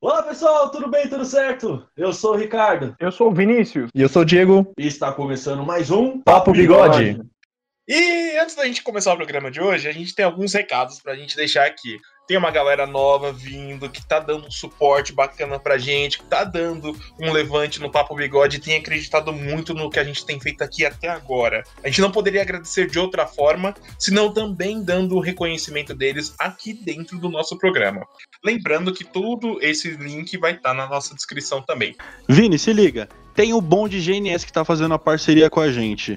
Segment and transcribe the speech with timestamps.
[0.00, 1.06] Olá pessoal, tudo bem?
[1.06, 1.86] Tudo certo?
[1.94, 2.96] Eu sou o Ricardo.
[2.98, 3.90] Eu sou o Vinícius.
[3.94, 4.72] E eu sou o Diego.
[4.78, 7.20] E está começando mais um Papo Bigode.
[7.86, 11.14] E antes da gente começar o programa de hoje, a gente tem alguns recados pra
[11.14, 11.98] gente deixar aqui.
[12.30, 16.44] Tem uma galera nova vindo, que tá dando um suporte bacana pra gente, que tá
[16.44, 20.38] dando um levante no Papo Bigode e tem acreditado muito no que a gente tem
[20.38, 21.64] feito aqui até agora.
[21.82, 26.72] A gente não poderia agradecer de outra forma, senão também dando o reconhecimento deles aqui
[26.72, 28.06] dentro do nosso programa.
[28.44, 31.96] Lembrando que todo esse link vai estar na nossa descrição também.
[32.28, 33.08] Vini, se liga.
[33.34, 36.16] Tem o Bom de GNS que tá fazendo a parceria com a gente.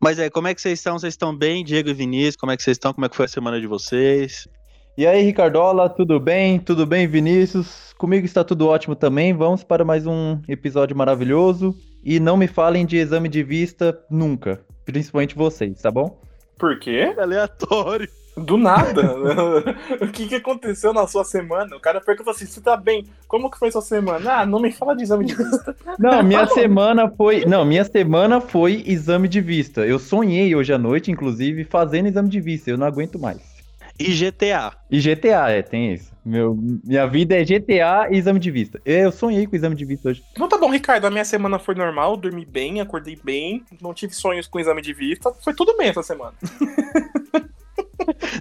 [0.00, 0.96] Mas aí, como é que vocês estão?
[0.96, 2.36] Vocês estão bem, Diego e Vinícius?
[2.36, 2.94] Como é que vocês estão?
[2.94, 4.46] Como é que foi a semana de vocês?
[4.96, 6.60] E aí, Ricardola, tudo bem?
[6.60, 7.92] Tudo bem, Vinícius?
[7.98, 9.32] Comigo está tudo ótimo também.
[9.32, 11.74] Vamos para mais um episódio maravilhoso.
[12.04, 16.20] E não me falem de exame de vista nunca, principalmente vocês, tá bom?
[16.56, 17.12] Por quê?
[17.18, 18.08] Aleatório.
[18.38, 19.02] Do nada.
[20.00, 21.76] o que, que aconteceu na sua semana?
[21.76, 23.06] O cara pergunta assim: você tá bem?
[23.26, 24.40] Como que foi sua semana?
[24.40, 25.76] Ah, não me fala de exame de vista.
[25.98, 27.44] Não, minha semana foi.
[27.44, 29.86] Não, minha semana foi exame de vista.
[29.86, 32.70] Eu sonhei hoje à noite, inclusive, fazendo exame de vista.
[32.70, 33.38] Eu não aguento mais.
[33.98, 34.72] E GTA.
[34.88, 36.12] E GTA, é, tem isso.
[36.24, 38.80] Meu, minha vida é GTA e exame de vista.
[38.84, 40.22] Eu sonhei com exame de vista hoje.
[40.30, 41.06] Então tá bom, Ricardo.
[41.06, 44.92] A minha semana foi normal, dormi bem, acordei bem, não tive sonhos com exame de
[44.92, 45.32] vista.
[45.42, 46.34] Foi tudo bem essa semana.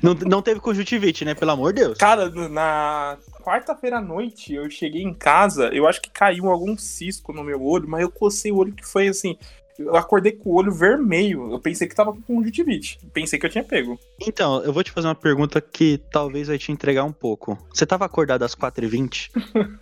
[0.02, 1.34] Não, não teve conjuntivite, né?
[1.34, 1.98] Pelo amor de Deus.
[1.98, 7.34] Cara, na quarta-feira à noite eu cheguei em casa, eu acho que caiu algum cisco
[7.34, 9.38] no meu olho, mas eu cocei o olho que foi assim.
[9.80, 11.52] Eu acordei com o olho vermelho.
[11.52, 13.00] Eu pensei que tava com conjuntivite.
[13.14, 14.00] Pensei que eu tinha pego.
[14.20, 17.58] Então, eu vou te fazer uma pergunta que talvez vai te entregar um pouco.
[17.74, 19.30] Você tava acordado às 4h20?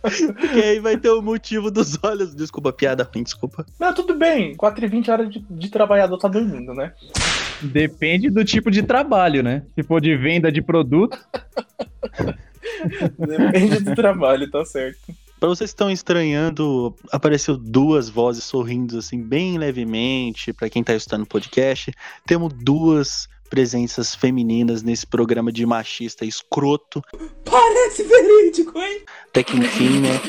[0.00, 2.34] Porque aí vai ter o motivo dos olhos.
[2.34, 3.64] Desculpa, piada ruim, desculpa.
[3.78, 4.56] Não, tudo bem.
[4.56, 6.92] 4h20 hora de, de trabalhador tá dormindo, né?
[7.62, 9.64] Depende do tipo de trabalho, né?
[9.74, 11.18] Se for de venda de produto.
[13.18, 15.12] Depende do trabalho, tá certo.
[15.38, 20.52] Para vocês que estão estranhando, apareceu duas vozes sorrindo assim bem levemente.
[20.52, 21.92] Para quem tá escutando o podcast,
[22.26, 27.02] temos duas presenças femininas nesse programa de machista escroto.
[27.44, 29.02] Parece verídico, hein?
[29.28, 30.20] Até que enfim, né?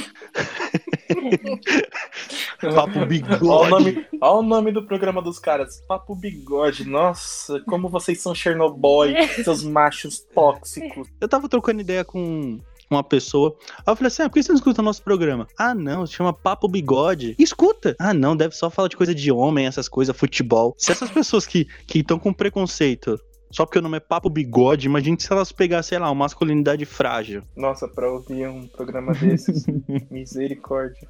[2.74, 3.46] Papo bigode.
[3.46, 5.84] Olha o, nome, olha o nome do programa dos caras.
[5.88, 6.88] Papo bigode.
[6.88, 11.08] Nossa, como vocês são Chernobyl, seus machos tóxicos.
[11.20, 12.60] Eu tava trocando ideia com
[12.90, 13.56] uma pessoa.
[13.78, 15.48] Aí eu falei assim: ah, por que você não escuta o nosso programa?
[15.58, 17.36] Ah, não, se chama Papo Bigode.
[17.38, 17.96] Escuta!
[18.00, 20.76] Ah, não, deve só falar de coisa de homem, essas coisas, futebol.
[20.78, 23.20] Se essas pessoas que estão com preconceito.
[23.52, 26.86] Só porque o nome é Papo Bigode, imagine se elas pegassem, sei lá, uma masculinidade
[26.86, 27.42] frágil.
[27.56, 29.66] Nossa, pra ouvir um programa desses,
[30.12, 31.10] misericórdia.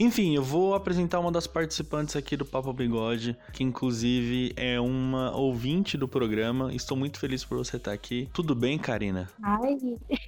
[0.00, 5.36] Enfim, eu vou apresentar uma das participantes aqui do Papo Bigode, que inclusive é uma
[5.36, 6.72] ouvinte do programa.
[6.72, 8.28] Estou muito feliz por você estar aqui.
[8.32, 9.28] Tudo bem, Karina?
[9.42, 9.76] Ai,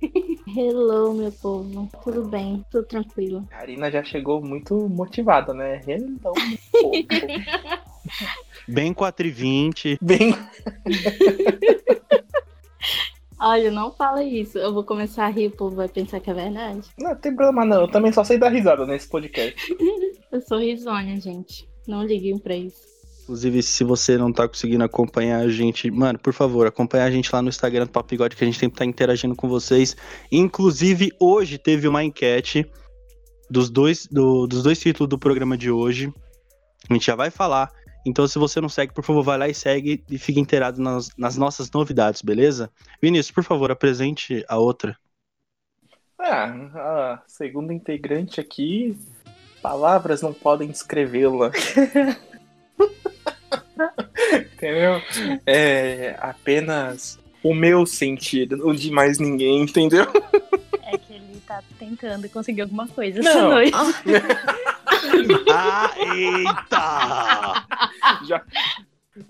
[0.56, 1.88] hello, meu povo.
[2.02, 3.46] Tudo bem, tudo tranquilo.
[3.48, 5.80] Karina já chegou muito motivada, né?
[5.86, 6.34] Hello, meu povo.
[8.66, 9.98] Bem 4 e 20.
[10.00, 10.34] Bem.
[13.40, 14.58] Olha, não fala isso.
[14.58, 16.88] Eu vou começar a rir, o povo vai pensar que é verdade.
[16.98, 19.54] Não tem problema não, eu também só sei dar risada nesse podcast.
[20.30, 21.68] Eu sou risonha, gente.
[21.88, 22.76] Não liguem pra isso.
[23.24, 27.28] Inclusive, se você não tá conseguindo acompanhar a gente, mano, por favor, acompanha a gente
[27.32, 29.96] lá no Instagram do Papigode, que a gente sempre tá interagindo com vocês.
[30.30, 32.64] Inclusive, hoje teve uma enquete
[33.50, 36.12] dos dois, do- dos dois títulos do programa de hoje.
[36.88, 37.70] A gente já vai falar.
[38.04, 41.14] Então, se você não segue, por favor, vai lá e segue e fique inteirado nas,
[41.16, 42.70] nas nossas novidades, beleza?
[43.00, 44.96] Vinícius, por favor, apresente a outra.
[46.18, 48.96] Ah, a segunda integrante aqui,
[49.62, 51.50] palavras não podem descrevê-la.
[54.52, 55.02] entendeu?
[55.46, 60.06] É apenas o meu sentido, o de mais ninguém, entendeu?
[60.82, 63.30] É que ele tá tentando conseguir alguma coisa Não.
[63.30, 63.72] essa noite.
[65.52, 67.66] Ah, eita!
[68.26, 68.42] Já,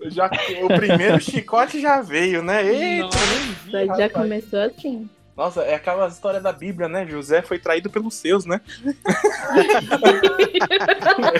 [0.05, 0.29] já,
[0.63, 2.63] o primeiro chicote já veio, né?
[2.65, 4.11] Eita, Nossa, nem vi, Já rapaz.
[4.13, 5.09] começou assim.
[5.35, 7.05] Nossa, é aquela história da Bíblia, né?
[7.07, 8.61] José foi traído pelos seus, né?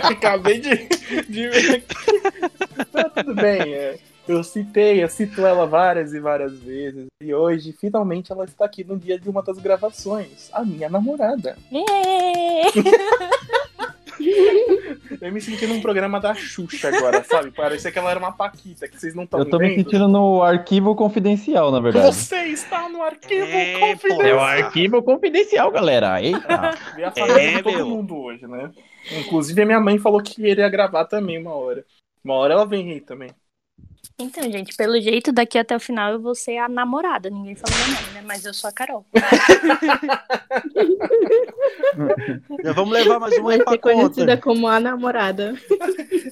[0.04, 0.88] Acabei de,
[1.30, 1.86] de ver aqui.
[2.94, 4.00] Mas tudo bem, é.
[4.28, 7.07] Eu citei, eu cito ela várias e várias vezes.
[7.22, 10.50] E hoje, finalmente, ela está aqui no dia de uma das gravações.
[10.54, 11.57] A minha namorada.
[15.22, 17.52] Eu me senti num programa da Xuxa agora, sabe?
[17.52, 19.84] Parecia que ela era uma Paquita, que vocês não estão Eu tô me vendo.
[19.84, 22.08] sentindo no arquivo confidencial, na verdade.
[22.08, 24.28] Você está no arquivo É, confidencial.
[24.28, 26.22] É o arquivo confidencial, galera.
[26.22, 26.72] Eita.
[26.96, 27.86] Vi a família É, de todo meu.
[27.88, 28.72] mundo hoje, né?
[29.19, 31.86] Inclusive a minha mãe falou que iria gravar também uma hora.
[32.24, 33.30] Uma hora ela vem aí também.
[34.19, 37.30] Então, gente, pelo jeito, daqui até o final eu vou ser a namorada.
[37.30, 38.21] Ninguém falou meu nome, né?
[38.25, 39.06] Mas eu sou a Carol.
[42.63, 44.38] Já vamos levar mais uma Vai aí pra conhecida conta.
[44.38, 45.56] como a namorada.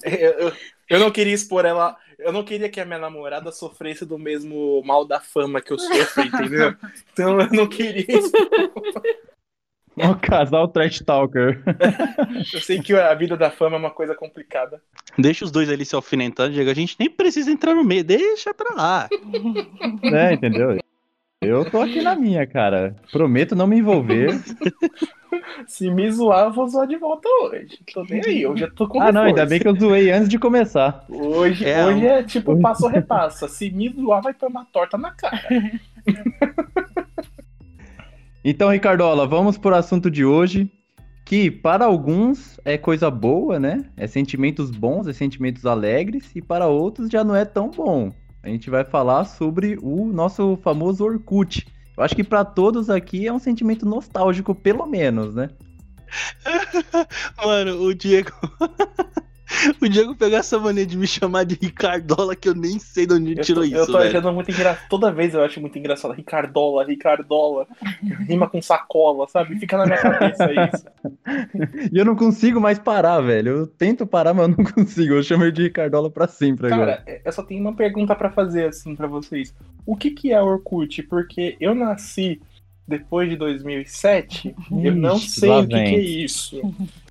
[0.04, 0.54] Eu, eu-
[0.90, 1.98] eu não queria expor ela.
[2.18, 5.80] Eu não queria que a minha namorada sofresse do mesmo mal da fama que eu
[5.80, 6.74] sofro, entendeu?
[7.14, 8.50] Então eu não queria expor.
[10.00, 11.62] O casal trash talker.
[12.54, 14.82] Eu sei que a vida da fama é uma coisa complicada.
[15.18, 16.70] Deixa os dois ali se alfinetando, Diego.
[16.70, 19.10] A gente nem precisa entrar no meio, deixa pra lá.
[20.04, 20.78] né, entendeu?
[21.42, 22.96] Eu tô aqui na minha, cara.
[23.12, 24.30] Prometo não me envolver.
[25.68, 27.80] Se me zoar, eu vou zoar de volta hoje.
[27.94, 30.28] Tô nem aí, eu já tô com Ah, não, ainda bem que eu zoei antes
[30.28, 31.06] de começar.
[31.10, 33.48] Hoje É, hoje é tipo passo ou repassa.
[33.48, 35.42] Se me zoar, vai tomar torta na cara.
[38.44, 40.72] Então, Ricardola, vamos pro assunto de hoje,
[41.26, 43.86] que para alguns é coisa boa, né?
[43.98, 48.12] É sentimentos bons, é sentimentos alegres, e para outros já não é tão bom.
[48.42, 51.68] A gente vai falar sobre o nosso famoso Orkut.
[51.98, 55.50] Eu acho que para todos aqui é um sentimento nostálgico, pelo menos, né?
[57.46, 58.32] Mano, o Diego.
[59.82, 63.14] o Diego pegou essa mania de me chamar de Ricardola que eu nem sei de
[63.14, 63.76] onde ele Eu tirou isso.
[63.76, 64.10] eu tô velho.
[64.10, 64.88] achando muito engraçado.
[64.90, 66.14] Toda vez eu acho muito engraçado.
[66.14, 67.68] Ricardola, Ricardola.
[68.28, 69.58] Rima com sacola, sabe?
[69.60, 70.86] Fica na minha cabeça isso.
[71.92, 73.50] E eu não consigo mais parar, velho.
[73.50, 75.14] Eu tento parar, mas eu não consigo.
[75.14, 76.98] Eu chamo ele de Ricardola pra sempre agora.
[76.98, 79.54] Cara, eu só tenho uma pergunta pra fazer, assim, pra vocês.
[79.86, 81.04] O que que é Orkut?
[81.04, 82.42] Porque eu nasci
[82.88, 86.62] depois de 2007, eu não Ixi, sei o que, que é isso.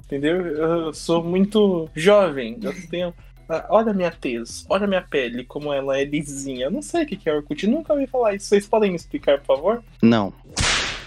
[0.08, 0.46] Entendeu?
[0.46, 2.58] Eu sou muito jovem.
[2.62, 3.12] Eu tenho.
[3.46, 6.64] Ah, Olha a minha tez, olha a minha pele, como ela é lisinha.
[6.66, 8.46] Eu não sei o que é Orkut, nunca ouvi falar isso.
[8.46, 9.82] Vocês podem me explicar, por favor?
[10.02, 10.32] Não.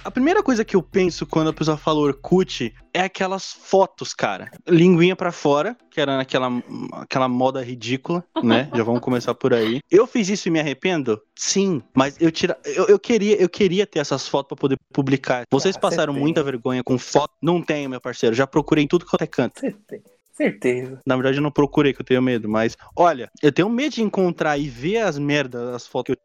[0.04, 4.50] A primeira coisa que eu penso quando a pessoa fala Orkut é aquelas fotos, cara.
[4.68, 6.50] Linguinha pra fora, que era naquela
[6.94, 8.70] aquela moda ridícula, né?
[8.74, 9.80] Já vamos começar por aí.
[9.92, 11.22] Eu fiz isso e me arrependo?
[11.36, 15.44] Sim, mas eu tira, eu, eu queria, eu queria ter essas fotos pra poder publicar.
[15.52, 16.22] Vocês Ah, passaram tem.
[16.22, 17.34] muita vergonha com foto?
[17.42, 18.36] Não tenho, meu parceiro.
[18.36, 19.60] Já procurei em tudo quanto é canto.
[19.60, 20.04] Certeza.
[20.34, 21.00] Certeza.
[21.06, 24.02] Na verdade, eu não procurei, que eu tenho medo, mas olha, eu tenho medo de
[24.02, 26.24] encontrar e ver as merdas, as fotos que eu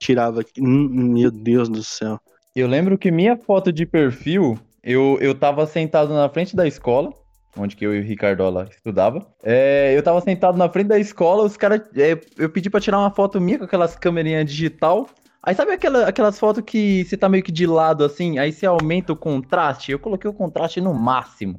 [0.00, 0.60] tirava aqui.
[0.60, 2.18] Hum, Meu Deus do céu.
[2.54, 7.10] Eu lembro que minha foto de perfil, eu, eu tava sentado na frente da escola,
[7.56, 9.26] onde que eu e o Ricardola estudava.
[9.42, 11.80] É, eu tava sentado na frente da escola, os caras.
[11.96, 15.08] é, eu pedi pra tirar uma foto minha com aquelas câmerinhas digital.
[15.42, 18.64] Aí sabe aquela- aquelas fotos que você tá meio que de lado assim, aí você
[18.66, 19.90] aumenta o contraste?
[19.90, 21.58] Eu coloquei o contraste no máximo.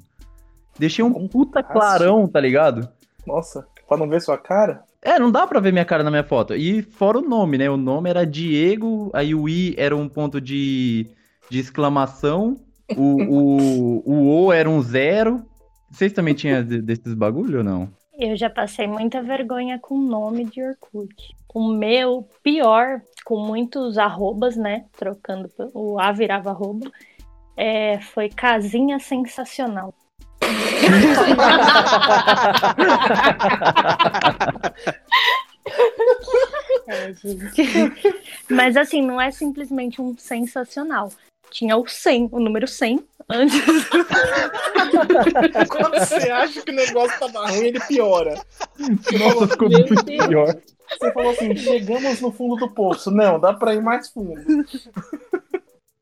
[0.79, 2.87] Deixei um puta clarão, tá ligado?
[3.27, 4.83] Nossa, pra não ver sua cara?
[5.03, 6.55] É, não dá pra ver minha cara na minha foto.
[6.55, 7.69] E fora o nome, né?
[7.69, 11.07] O nome era Diego, aí o I era um ponto de,
[11.49, 12.55] de exclamação,
[12.95, 15.43] o, o, o O era um zero.
[15.91, 17.89] Vocês também tinham de- desses bagulho ou não?
[18.17, 21.13] Eu já passei muita vergonha com o nome de Orkut.
[21.53, 24.85] O meu, pior, com muitos arrobas, né?
[24.97, 26.89] Trocando, o A virava arroba.
[27.57, 29.93] é, foi Casinha Sensacional.
[38.49, 41.11] Mas assim, não é simplesmente um sensacional.
[41.51, 43.61] Tinha o 100, o número 100, antes.
[45.69, 48.41] Quando você acha que o negócio tá ruim, ele piora.
[48.79, 50.27] Nossa, ficou Meu muito Deus.
[50.27, 50.55] pior.
[50.89, 53.11] Você falou assim, chegamos no fundo do poço.
[53.11, 54.41] Não, dá pra ir mais fundo.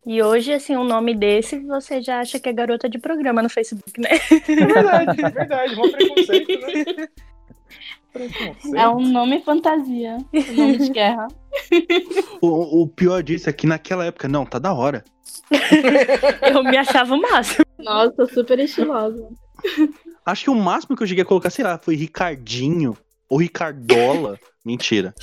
[0.06, 3.50] E hoje, assim, um nome desse, você já acha que é garota de programa no
[3.50, 4.10] Facebook, né?
[4.32, 5.76] É verdade, é verdade.
[5.76, 7.08] Mó preconceito, né?
[8.12, 8.76] Preconceito.
[8.76, 10.18] É um nome fantasia.
[10.34, 11.28] Um nome de guerra.
[12.42, 15.04] O, o pior disso é que naquela época, não, tá da hora.
[16.52, 17.66] Eu me achava o máximo.
[17.78, 19.30] Nossa, super estilosa.
[20.26, 22.98] Acho que o máximo que eu cheguei a colocar, sei lá, foi Ricardinho
[23.30, 24.40] ou Ricardola.
[24.64, 25.14] Mentira.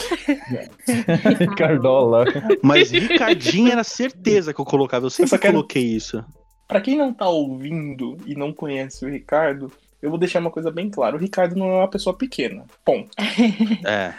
[1.56, 2.24] Cardola.
[2.62, 5.06] Mas Ricardinho era certeza que eu colocava.
[5.06, 6.24] Eu sempre só quero- coloquei isso.
[6.66, 10.70] Pra quem não tá ouvindo e não conhece o Ricardo, eu vou deixar uma coisa
[10.70, 11.16] bem clara.
[11.16, 12.64] O Ricardo não é uma pessoa pequena.
[12.84, 13.08] Ponto.
[13.86, 14.12] É.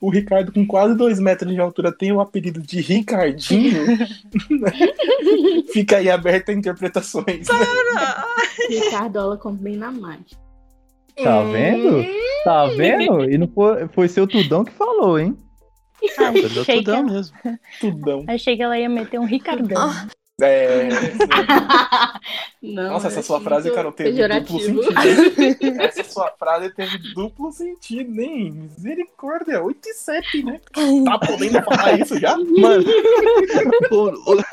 [0.00, 3.84] O Ricardo, com quase dois metros de altura, tem o apelido de Ricardinho.
[5.72, 7.46] Fica aí aberto a interpretações.
[7.48, 7.54] né?
[8.68, 10.22] Ricardola combina mais.
[11.22, 12.04] Tá vendo?
[12.44, 13.30] Tá vendo?
[13.30, 15.36] E não foi, foi seu Tudão que falou, hein?
[16.00, 17.36] Do Achei que, tudão mesmo.
[17.80, 18.24] Tudão.
[18.28, 19.90] achei que ela ia meter um Ricardão.
[20.42, 20.88] É,
[22.60, 24.82] Não, Nossa, essa eu sua frase, cara, teve duplo pejorativo.
[24.82, 25.80] sentido.
[25.80, 28.50] Essa sua frase teve duplo sentido, hein?
[28.52, 30.60] Misericórdia, 8 e 7, né?
[31.04, 32.34] Tá podendo falar isso já?
[32.58, 32.84] Mano.
[33.92, 34.44] o, o-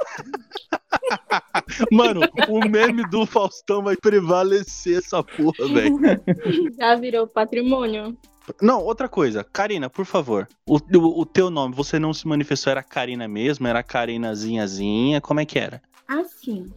[1.92, 5.98] Mano, o meme do Faustão vai prevalecer essa porra, velho.
[6.78, 8.18] Já virou patrimônio.
[8.62, 9.44] Não, outra coisa.
[9.44, 10.48] Karina, por favor.
[10.68, 13.68] O, o, o teu nome, você não se manifestou, era Karina mesmo?
[13.68, 15.22] Era Karinazinhazinha?
[15.22, 15.82] Como é que era?
[16.08, 16.72] Assim,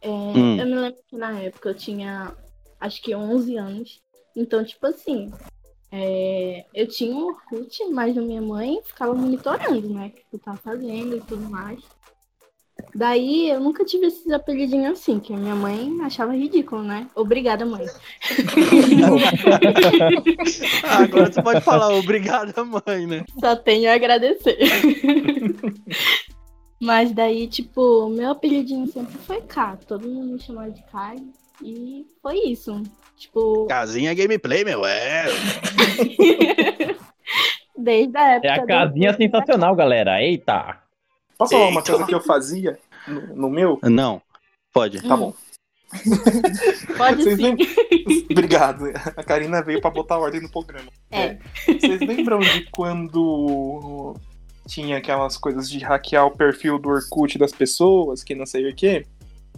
[0.00, 0.58] é, Hum.
[0.58, 2.34] eu me lembro que na época eu tinha
[2.80, 4.00] acho que 11 anos.
[4.34, 5.30] Então, tipo assim,
[5.90, 10.06] é, eu tinha um Orkut, mas a minha mãe ficava monitorando, né?
[10.06, 11.80] O que eu tava fazendo e tudo mais.
[12.94, 17.06] Daí eu nunca tive esses apelidinhos assim, que a minha mãe achava ridículo, né?
[17.14, 17.86] Obrigada, mãe.
[20.84, 23.24] Ah, agora você pode falar, obrigada, mãe, né?
[23.40, 24.58] Só tenho a agradecer.
[26.80, 29.78] Mas daí, tipo, meu apelidinho sempre foi K.
[29.86, 31.14] Todo mundo me chamava de K.
[31.62, 32.82] E foi isso.
[33.16, 35.26] Tipo, Casinha gameplay, meu, é.
[37.78, 38.48] desde a época.
[38.48, 40.20] É a casinha sensacional, galera.
[40.20, 40.81] Eita!
[41.38, 43.78] Posso falar uma coisa que eu fazia no, no meu?
[43.82, 44.20] Não,
[44.72, 45.00] pode.
[45.02, 45.32] Tá bom.
[46.96, 47.42] Pode Vocês sim.
[47.42, 47.66] lembram?
[48.30, 48.84] Obrigado.
[49.14, 50.90] A Karina veio pra botar ordem no programa.
[51.10, 51.36] É.
[51.66, 54.14] Vocês lembram de quando
[54.66, 58.74] tinha aquelas coisas de hackear o perfil do Orkut das pessoas, que não sei o
[58.74, 59.04] quê?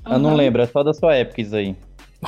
[0.05, 0.37] Eu não Uhum.
[0.37, 1.77] lembro, é só da sua época isso aí.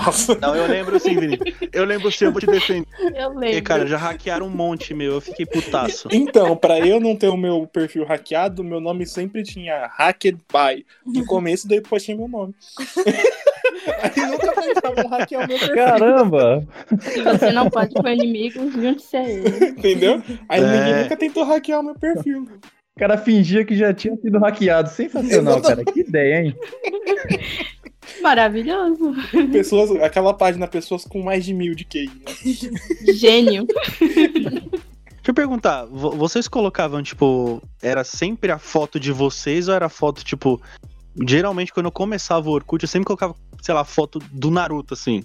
[0.05, 1.39] Nossa, Não, eu lembro sim, Vini.
[1.73, 2.87] Eu lembro sim, eu vou te defender.
[3.15, 3.63] Eu Porque, lembro.
[3.65, 5.15] cara, já hackearam um monte, meu.
[5.15, 6.09] Eu fiquei putaço.
[6.13, 10.85] Então, pra eu não ter o meu perfil hackeado, meu nome sempre tinha Hacked By.
[11.07, 12.55] No começo, depois tinha meu nome.
[14.03, 16.67] Aí nunca tentavam hackear o meu perfil, Caramba!
[17.01, 19.49] Se você não pode com inimigo, junte-se a ele.
[19.69, 20.23] entendeu?
[20.49, 20.67] Aí É.
[20.67, 22.43] ninguém nunca tentou hackear o meu perfil.
[22.43, 24.89] O cara fingia que já tinha sido hackeado.
[24.89, 25.85] Sensacional, cara.
[25.85, 26.57] Que ideia, hein?
[28.23, 29.15] Maravilhoso.
[29.53, 32.07] Pessoas, aquela página, pessoas com mais de mil de QI.
[32.07, 33.13] Né?
[33.13, 33.67] Gênio.
[33.99, 39.89] Deixa eu perguntar, vo- vocês colocavam, tipo, era sempre a foto de vocês ou era
[39.89, 40.61] foto, tipo.
[41.27, 45.25] Geralmente, quando eu começava o Orkut, eu sempre colocava, sei lá, foto do Naruto, assim.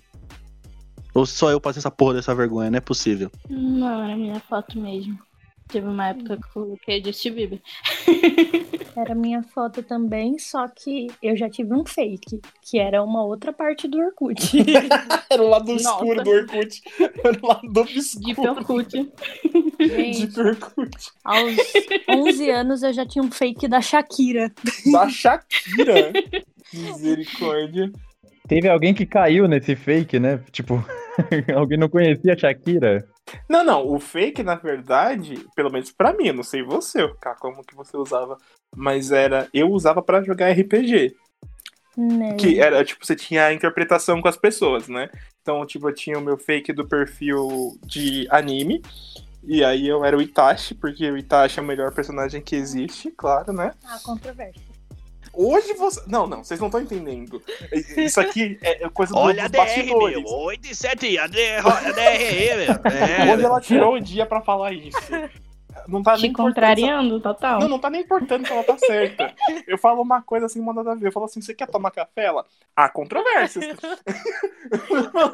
[1.13, 3.29] Ou só eu passei essa porra dessa vergonha, não é possível.
[3.49, 5.19] Não, era minha foto mesmo.
[5.71, 7.61] Teve uma época que eu coloquei Justin Bieber.
[8.95, 13.53] Era minha foto também, só que eu já tive um fake, que era uma outra
[13.53, 14.51] parte do Orkut.
[15.31, 15.91] Era o lado Nossa.
[15.91, 16.81] obscuro do Orkut.
[16.99, 19.11] Era o lado De obscuro Orkut.
[19.79, 21.11] Gente, de Orkut.
[21.23, 21.55] aos
[22.09, 24.51] 11 anos eu já tinha um fake da Shakira.
[24.91, 26.11] Da Shakira.
[26.73, 27.91] Misericórdia.
[28.47, 30.43] Teve alguém que caiu nesse fake, né?
[30.51, 30.83] Tipo,
[31.55, 33.07] alguém não conhecia a Shakira.
[33.47, 37.35] Não, não, o fake, na verdade, pelo menos pra mim, eu não sei você, Cá,
[37.35, 38.37] como que você usava,
[38.75, 41.15] mas era, eu usava pra jogar RPG,
[41.97, 42.35] Né?
[42.37, 45.09] que era, tipo, você tinha a interpretação com as pessoas, né?
[45.41, 48.81] Então, tipo, eu tinha o meu fake do perfil de anime,
[49.43, 53.11] e aí eu era o Itachi, porque o Itachi é o melhor personagem que existe,
[53.11, 53.73] claro, né?
[53.83, 54.70] Ah, controvérsia.
[55.33, 56.01] Hoje você...
[56.07, 57.41] Não, não, vocês não estão entendendo.
[57.97, 60.17] Isso aqui é é coisa do, Olha a dos DR, bastidores.
[60.17, 60.25] meu.
[60.27, 63.33] 8 e 7, a DR, a DR aí, meu.
[63.33, 63.45] Hoje É.
[63.45, 64.97] ela tirou o dia pra falar isso.
[65.87, 67.59] Não tá Te nem contrariando, total.
[67.61, 69.33] Não, não tá nem importando se ela tá certa.
[69.67, 71.07] Eu falo uma coisa assim, manda nada a ver.
[71.07, 72.25] Eu falo assim, você quer tomar café?
[72.25, 73.77] Ela, há controvérsias.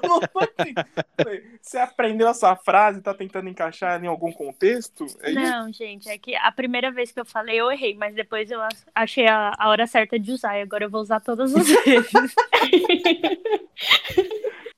[0.04, 0.20] Não
[0.60, 0.74] assim.
[1.62, 5.06] Você aprendeu essa frase tá tentando encaixar em algum contexto?
[5.22, 5.40] É isso?
[5.40, 8.62] Não, gente, é que a primeira vez que eu falei eu errei, mas depois eu
[8.62, 11.68] ach- achei a, a hora certa de usar e agora eu vou usar todas as
[11.84, 12.36] vezes.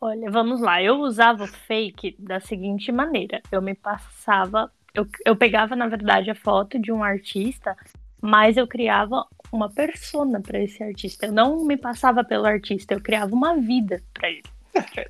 [0.02, 0.82] Olha, vamos lá.
[0.82, 6.30] Eu usava o fake da seguinte maneira: eu me passava, eu, eu pegava na verdade
[6.30, 7.76] a foto de um artista,
[8.22, 11.26] mas eu criava uma persona para esse artista.
[11.28, 14.44] Eu não me passava pelo artista, eu criava uma vida para ele.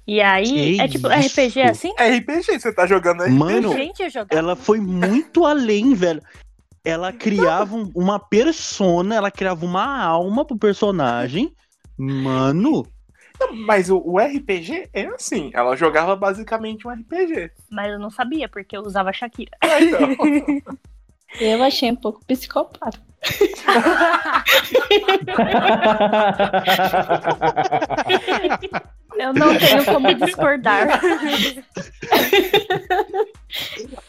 [0.08, 1.42] E aí, Que é tipo isso?
[1.42, 1.94] RPG assim?
[1.98, 3.38] É RPG, você tá jogando RPG.
[3.38, 6.22] Mano, Gente, ela foi muito além, velho.
[6.84, 11.54] Ela criava um- uma persona, ela criava uma alma pro personagem.
[11.98, 12.88] Mano,
[13.54, 17.52] mas o, o RPG é assim, ela jogava basicamente um RPG.
[17.70, 19.52] Mas eu não sabia, porque eu usava Shakira.
[19.62, 20.80] É, então.
[21.40, 22.98] Eu achei um pouco psicopata.
[29.16, 31.00] Eu não tenho como discordar.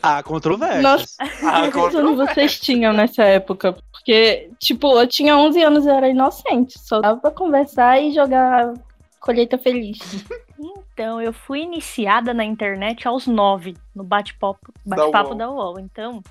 [0.02, 0.82] há controvérsias.
[0.82, 3.74] Nossa, Ah, quantos anos vocês tinham nessa época?
[3.90, 6.78] Porque, tipo, eu tinha 11 anos e era inocente.
[6.78, 8.72] Só dava pra conversar e jogar
[9.20, 9.98] colheita feliz.
[10.92, 15.34] Então, eu fui iniciada na internet aos nove, no bate-papo bate UOL.
[15.34, 15.78] da UOL.
[15.80, 16.22] Então,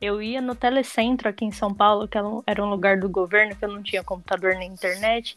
[0.00, 2.26] eu ia no Telecentro aqui em São Paulo, que era
[2.64, 5.36] um- lugar do governo, que eu não tinha computador nem internet.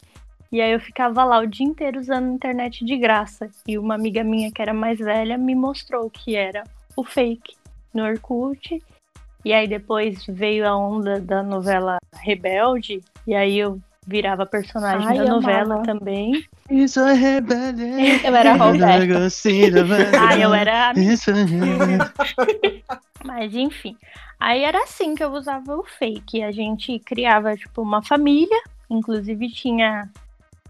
[0.50, 3.48] E aí eu ficava lá o dia inteiro usando internet de graça.
[3.68, 6.64] E uma amiga minha que era mais velha me mostrou o que era
[6.96, 7.54] o fake
[7.94, 8.82] no Orkut.
[9.44, 13.00] E aí depois veio a onda da novela Rebelde.
[13.24, 15.36] E aí eu virava personagem Ai, da amava.
[15.40, 16.44] novela também.
[16.70, 17.82] Isso é rebelde.
[18.24, 18.96] Eu era a Roberta.
[20.18, 21.34] Ah, eu era Isso é
[23.24, 23.96] Mas enfim.
[24.38, 26.42] Aí era assim que eu usava o fake.
[26.42, 28.60] A gente criava, tipo, uma família.
[28.88, 30.08] Inclusive tinha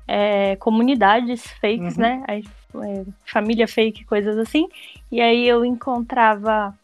[0.08, 2.02] é, comunidades fakes, Uhum.
[2.02, 2.24] né?
[2.26, 2.44] Aí,
[2.82, 4.68] é, família fake, coisas assim.
[5.12, 6.74] E aí eu encontrava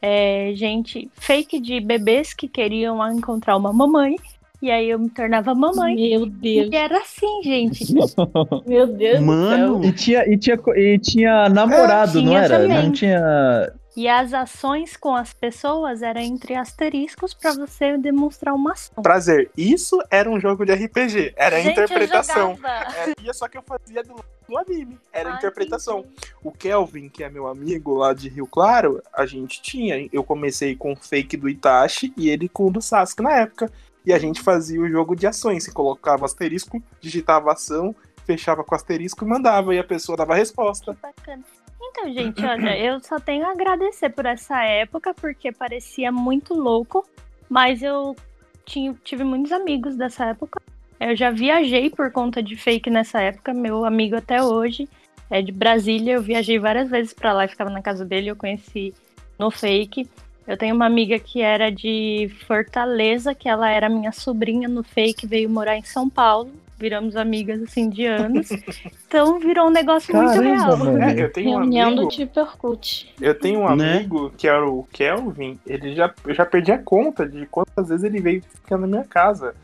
[0.00, 4.16] é, gente fake de bebês que queriam encontrar uma mamãe.
[4.62, 5.96] E aí eu me tornava mamãe.
[5.96, 6.68] Meu Deus.
[6.72, 7.84] E era assim, gente.
[8.64, 9.80] Meu Deus Mano.
[9.80, 12.58] do E tinha, e tinha, e tinha namorado, É, não tinha era?
[12.60, 12.82] também.
[12.84, 13.72] Não tinha.
[13.94, 19.02] E as ações com as pessoas eram entre asteriscos pra você demonstrar uma ação.
[19.02, 21.34] Prazer, isso era um jogo de RPG.
[21.36, 22.54] Era a Gente, interpretação.
[22.54, 22.94] jogava.
[22.96, 24.14] É, e é só que eu fazia do,
[24.48, 24.96] do anime.
[25.12, 25.98] Era a Ai, interpretação.
[25.98, 26.14] entendi.
[26.42, 30.08] O Kelvin, que é meu amigo lá de Rio Claro, a gente tinha.
[30.10, 33.70] Eu comecei com o fake do Itachi e ele com o do Sasuke na época.
[34.04, 35.64] E a gente fazia o jogo de ações.
[35.64, 37.94] Você colocava asterisco, digitava ação,
[38.26, 39.74] fechava com asterisco e mandava.
[39.74, 40.96] E a pessoa dava a resposta.
[41.00, 41.42] Bacana.
[41.80, 47.06] Então, gente, olha, eu só tenho a agradecer por essa época, porque parecia muito louco,
[47.48, 48.16] mas eu
[48.64, 50.60] tinha, tive muitos amigos dessa época.
[50.98, 54.88] Eu já viajei por conta de fake nessa época, meu amigo até hoje
[55.32, 58.36] é de Brasília, eu viajei várias vezes pra lá e ficava na casa dele, eu
[58.36, 58.92] conheci
[59.38, 60.06] no fake.
[60.46, 65.26] Eu tenho uma amiga que era de Fortaleza, que ela era minha sobrinha no fake,
[65.26, 66.50] veio morar em São Paulo.
[66.78, 68.48] Viramos amigas assim de anos.
[69.06, 70.76] Então virou um negócio muito Caramba, real.
[70.78, 71.02] mano.
[71.02, 72.02] É, eu tenho um Reunião amigo.
[72.04, 73.14] do tipo Orkut.
[73.20, 73.98] Eu tenho um Né?
[73.98, 78.02] amigo que era o Kelvin, ele já, eu já perdi a conta de quantas vezes
[78.04, 79.54] ele veio ficar na minha casa.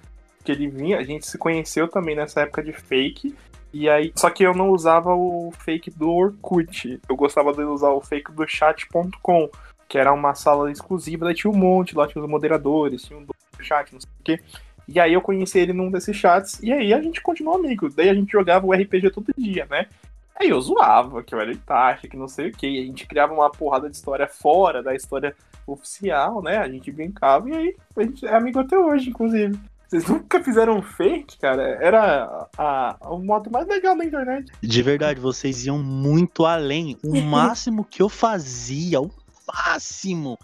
[0.44, 3.34] Que ele vinha, a gente se conheceu também nessa época de fake.
[3.72, 7.00] E aí, só que eu não usava o fake do Orkut.
[7.08, 9.48] Eu gostava de usar o fake do chat.com,
[9.88, 13.26] que era uma sala exclusiva, daí tinha um monte, lá tinha os moderadores, tinha um
[13.60, 14.40] chat, não sei o quê.
[14.86, 17.88] E aí eu conheci ele num desses chats, e aí a gente continuou amigo.
[17.90, 19.86] Daí a gente jogava o RPG todo dia, né?
[20.40, 22.66] Aí eu zoava, que eu era Itachi, que não sei o que.
[22.80, 25.34] A gente criava uma porrada de história fora da história
[25.66, 26.58] oficial, né?
[26.58, 29.58] A gente brincava e aí a gente é amigo até hoje, inclusive.
[29.88, 31.62] Vocês nunca fizeram fake, cara?
[31.80, 34.52] Era a, a- o modo mais legal da internet.
[34.62, 36.96] De verdade, vocês iam muito além.
[37.02, 39.10] O máximo que eu fazia, o
[39.48, 40.38] máximo,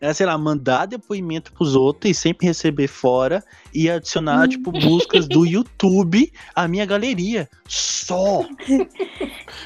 [0.00, 5.28] era, sei lá, mandar depoimento pros outros e sempre receber fora e adicionar, tipo, buscas
[5.28, 7.48] do YouTube à minha galeria.
[7.68, 8.46] Só!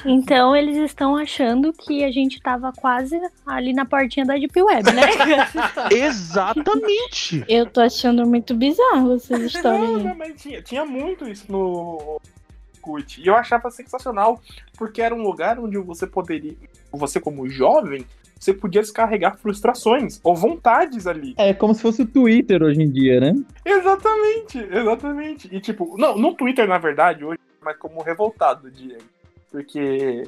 [0.04, 4.92] Então eles estão achando que a gente tava quase ali na portinha da Deep Web,
[4.92, 5.02] né?
[5.90, 7.44] Exatamente!
[7.48, 12.20] Eu tô achando muito bizarro essas histórias Não, não, mas tinha, tinha muito isso no
[12.85, 13.20] Orkut.
[13.20, 14.40] E eu achava sensacional,
[14.76, 16.57] porque era um lugar onde você poderia,
[16.92, 18.04] você como jovem,
[18.38, 21.35] você podia descarregar frustrações ou vontades ali.
[21.38, 23.35] É como se fosse o Twitter hoje em dia, né?
[23.64, 25.49] Exatamente, exatamente.
[25.55, 29.03] E tipo, não, no Twitter, na verdade, hoje, mas como revoltado, Diego.
[29.51, 30.25] Porque.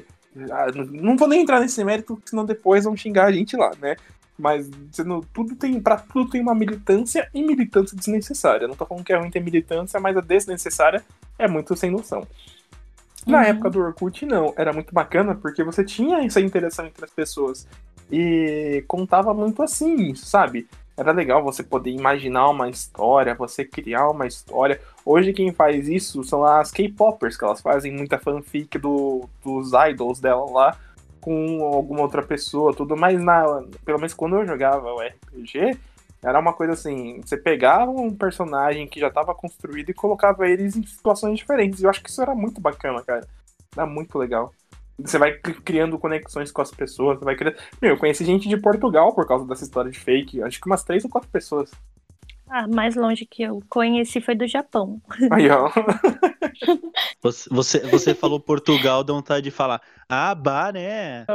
[0.51, 3.95] ah, não- vou nem entrar nesse mérito, senão depois vão xingar a gente lá, né?
[4.39, 4.69] Mas
[5.03, 8.67] não, tudo tem, pra tudo tem uma militância e militância desnecessária.
[8.67, 11.03] Não tô falando que é ruim ter militância, mas a desnecessária
[11.39, 12.25] é muito sem noção.
[13.25, 13.43] Na Uhum.
[13.45, 14.53] época do Orkut, não.
[14.55, 17.67] Era muito bacana porque você tinha essa interação entre as pessoas.
[18.11, 20.67] E contava muito assim, sabe?
[20.95, 24.81] Era legal você poder imaginar uma história, você criar uma história.
[25.05, 30.19] Hoje quem faz isso são as K-popers, que elas fazem muita fanfic do, dos idols
[30.19, 30.77] dela lá
[31.21, 32.95] com alguma outra pessoa, tudo.
[32.97, 35.77] Mas na, pelo menos quando eu jogava o RPG,
[36.23, 40.75] era uma coisa assim, você pegava um personagem que já estava construído e colocava eles
[40.75, 41.79] em situações diferentes.
[41.79, 43.27] E eu acho que isso era muito bacana, cara.
[43.75, 44.51] Era muito legal.
[44.99, 47.57] Você vai cri- criando conexões com as pessoas, você vai criando.
[47.81, 50.41] Meu, eu conheci gente de Portugal por causa dessa história de fake.
[50.41, 51.71] Acho que umas três ou quatro pessoas.
[52.49, 55.01] Ah, mais longe que eu conheci foi do Japão.
[55.31, 55.69] Aí, ó.
[57.21, 59.81] Você, você, você falou Portugal, dá vontade de falar.
[60.09, 61.25] Ah, bah, né?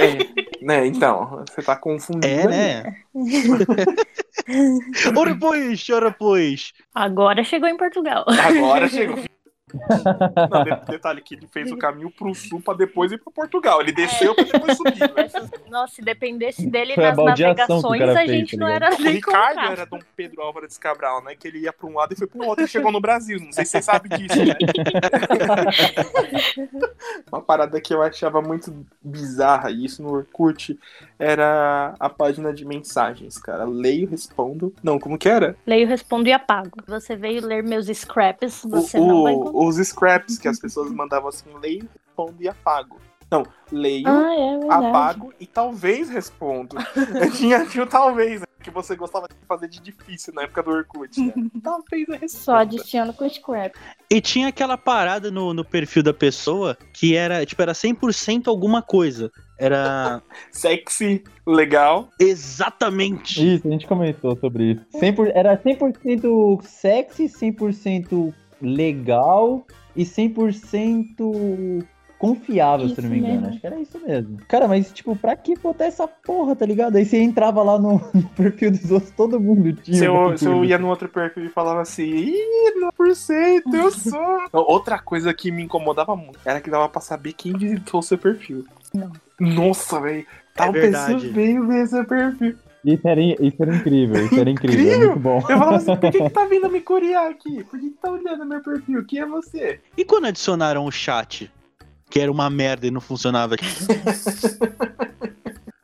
[0.00, 2.26] É, né, então, você tá confundindo.
[2.26, 2.48] É, aí.
[2.48, 2.96] né?
[5.16, 6.72] ora pois, ora pois.
[6.94, 8.24] Agora chegou em Portugal.
[8.28, 9.16] Agora chegou.
[10.50, 13.80] Não, de- detalhe que ele fez o caminho pro sul pra depois ir pra Portugal.
[13.80, 15.00] Ele desceu pra depois subir.
[15.00, 15.28] Né?
[15.68, 19.02] Nossa, se dependesse dele Foi nas o navegações, a fez, gente tá não era O
[19.02, 19.72] nem Ricardo colocado.
[19.72, 21.34] era Dom Pedro Álvares Cabral, né?
[21.34, 23.40] Que ele ia pra um lado e foi pro outro e chegou no Brasil.
[23.40, 24.54] Não sei se vocês sabem disso, né?
[27.30, 30.78] Uma parada que eu achava muito bizarra, e isso no Orkut,
[31.18, 33.64] era a página de mensagens, cara.
[33.64, 34.72] Leio, respondo.
[34.82, 35.56] Não, como que era?
[35.66, 36.70] Leio, respondo e apago.
[36.86, 39.55] Você veio ler meus scraps, O- você o- não vai encontrar.
[39.64, 42.98] Os scraps que as pessoas mandavam assim: leio, respondo e apago.
[43.28, 46.76] Não, leio, Ah, é apago e talvez respondo.
[47.20, 50.62] Eu tinha, tinha o talvez, né, que você gostava de fazer de difícil na época
[50.62, 51.20] do Orkut.
[51.20, 51.32] Né?
[51.62, 52.28] Talvez eu responda.
[52.28, 53.74] Só adiciona com scrap.
[54.08, 58.80] E tinha aquela parada no, no perfil da pessoa que era, tipo, era 100% alguma
[58.80, 59.30] coisa.
[59.58, 62.08] Era Sexy, legal.
[62.20, 63.54] exatamente.
[63.56, 64.84] Isso, a gente comentou sobre isso.
[64.94, 71.84] 100%, era 100% sexy, 100% legal e 100%
[72.18, 73.34] confiável, se Isso eu não me engano.
[73.34, 73.48] mesmo.
[73.48, 74.38] Acho que era isso mesmo.
[74.48, 76.96] Cara, mas tipo, pra que botar essa porra, tá ligado?
[76.96, 79.98] Aí você entrava lá no, no perfil dos outros, todo mundo tinha.
[79.98, 84.40] Se eu, se eu ia no outro perfil e falava assim, ih, 9%, eu sou.
[84.52, 88.16] Outra coisa que me incomodava muito era que dava pra saber quem visitou o seu
[88.16, 88.64] perfil.
[88.94, 89.12] Não.
[89.38, 90.26] Nossa, velho.
[90.54, 91.28] Tal pessoa verdade.
[91.28, 92.56] veio ver seu perfil.
[92.86, 95.08] Isso era, isso era incrível, isso era incrível, é Incrível!
[95.08, 95.38] muito bom.
[95.38, 97.64] Eu falava assim, por que, que tá vindo me curiar aqui?
[97.64, 99.04] Por que, que tá olhando meu perfil?
[99.04, 99.80] Quem é você?
[99.96, 101.50] E quando adicionaram o chat?
[102.08, 103.56] Que era uma merda e não funcionava.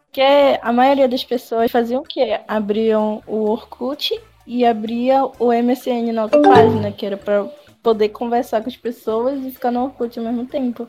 [0.06, 0.22] Porque
[0.62, 2.38] a maioria das pessoas faziam o quê?
[2.46, 7.48] Abriam o Orkut e abria o MSN na outra página, que era pra
[7.82, 10.88] poder conversar com as pessoas e ficar no Orkut ao mesmo tempo.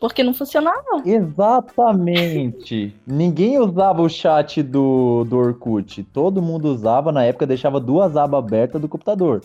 [0.00, 1.02] Porque não funcionava.
[1.04, 2.96] Exatamente.
[3.06, 6.02] Ninguém usava o chat do, do Orkut.
[6.04, 9.42] Todo mundo usava, na época, deixava duas abas abertas do computador.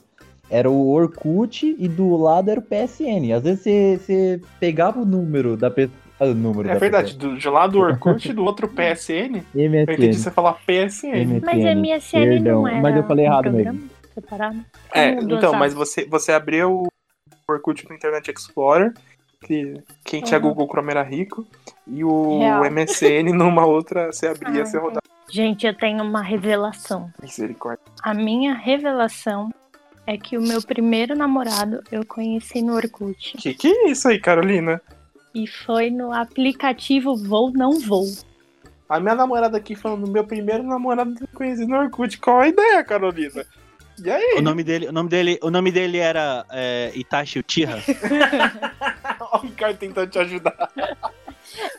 [0.50, 3.34] Era o Orkut e do lado era o PSN.
[3.36, 6.00] Às vezes você, pegava o número da pessoa.
[6.18, 9.44] O número É da verdade, do, de lá do Orkut e do outro PSN, pessoa.
[9.54, 10.14] eu entendi MSN.
[10.14, 11.42] você falar PSN.
[11.44, 11.76] Mas MSN.
[11.76, 13.90] MSN perdão, não era mas eu falei errado mesmo.
[14.14, 14.64] separado?
[14.94, 16.88] É, então, mas você, você abriu o
[17.50, 18.94] Orkut no Internet Explorer,
[19.46, 20.48] que quem tinha Uhum.
[20.50, 21.46] Google Chrome era rico,
[21.88, 22.64] e o Real.
[22.72, 25.02] MSN numa outra você abria, Ah, você rodava.
[25.30, 27.12] Gente, eu tenho uma revelação.
[27.22, 27.84] Misericórdia.
[28.04, 29.50] A minha revelação
[30.08, 33.36] é que o meu primeiro namorado eu conheci no Orkut.
[33.38, 34.80] Que que é isso aí, Carolina?
[35.34, 38.06] E foi no aplicativo Vou Não Vou.
[38.88, 42.18] A minha namorada aqui falando, meu primeiro namorado que eu conheci no Orkut.
[42.20, 43.44] Qual a ideia, Carolina?
[44.04, 44.36] E aí?
[44.38, 47.78] O nome dele, o nome dele, o nome dele era é, Itachi Uchiha.
[49.20, 50.72] Ó, o Ricardo tentando te ajudar.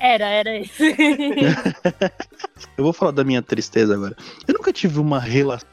[0.01, 0.95] Era, era esse.
[2.77, 4.17] Eu vou falar da minha tristeza agora.
[4.47, 5.67] Eu nunca tive uma relação,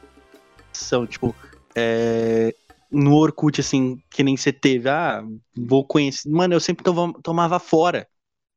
[1.08, 1.36] tipo,
[1.76, 2.54] é,
[2.92, 4.90] no Orkut, assim, que nem você teve.
[4.90, 5.24] Ah,
[5.56, 6.30] vou conhecer.
[6.30, 6.84] Mano, eu sempre
[7.22, 8.08] tomava fora.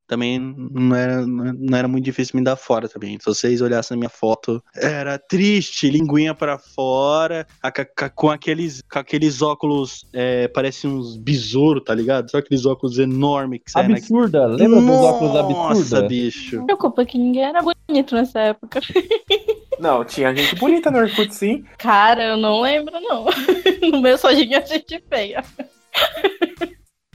[0.06, 3.18] Também não era, não era muito difícil me dar fora também.
[3.18, 7.72] Se vocês olhassem a minha foto, era triste, linguinha pra fora, a-
[8.14, 12.30] com aqueles, com aqueles óculos, é, parece uns besouros, tá ligado?
[12.30, 13.96] Só aqueles óculos enormes que saem na...
[13.96, 16.08] Absurda, lembra dos óculos Nossa, absurda?
[16.08, 16.56] bicho.
[16.56, 18.80] Não preocupa que ninguém era bonito nessa época.
[19.78, 21.62] Não, tinha gente bonita no Orkut, sim.
[21.76, 23.26] Cara, eu não lembro, não.
[23.92, 25.44] No meu só tinha gente feia.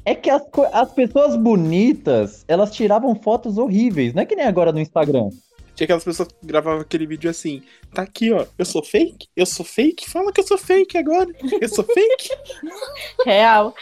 [0.04, 0.42] É que as,
[0.74, 5.30] as pessoas bonitas, elas tiravam fotos horríveis, não é que nem agora no Instagram.
[5.76, 7.62] Tinha aquelas pessoas que gravavam aquele vídeo assim.
[7.94, 8.46] Tá aqui, ó.
[8.58, 9.28] Eu sou fake?
[9.36, 10.10] Eu sou fake?
[10.10, 11.30] Fala que eu sou fake agora.
[11.60, 12.30] Eu sou fake?
[13.26, 13.74] Real.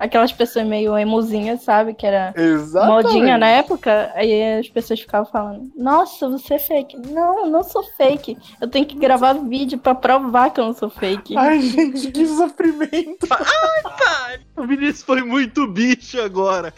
[0.00, 1.92] aquelas pessoas meio emozinhas, sabe?
[1.92, 3.04] Que era Exatamente.
[3.04, 4.10] modinha na época.
[4.14, 6.96] Aí as pessoas ficavam falando: Nossa, você é fake.
[7.10, 8.36] Não, eu não sou fake.
[8.60, 11.36] Eu tenho que gravar vídeo pra provar que eu não sou fake.
[11.36, 13.28] Ai, gente, que sofrimento.
[14.60, 16.72] O Vinícius foi muito bicho agora.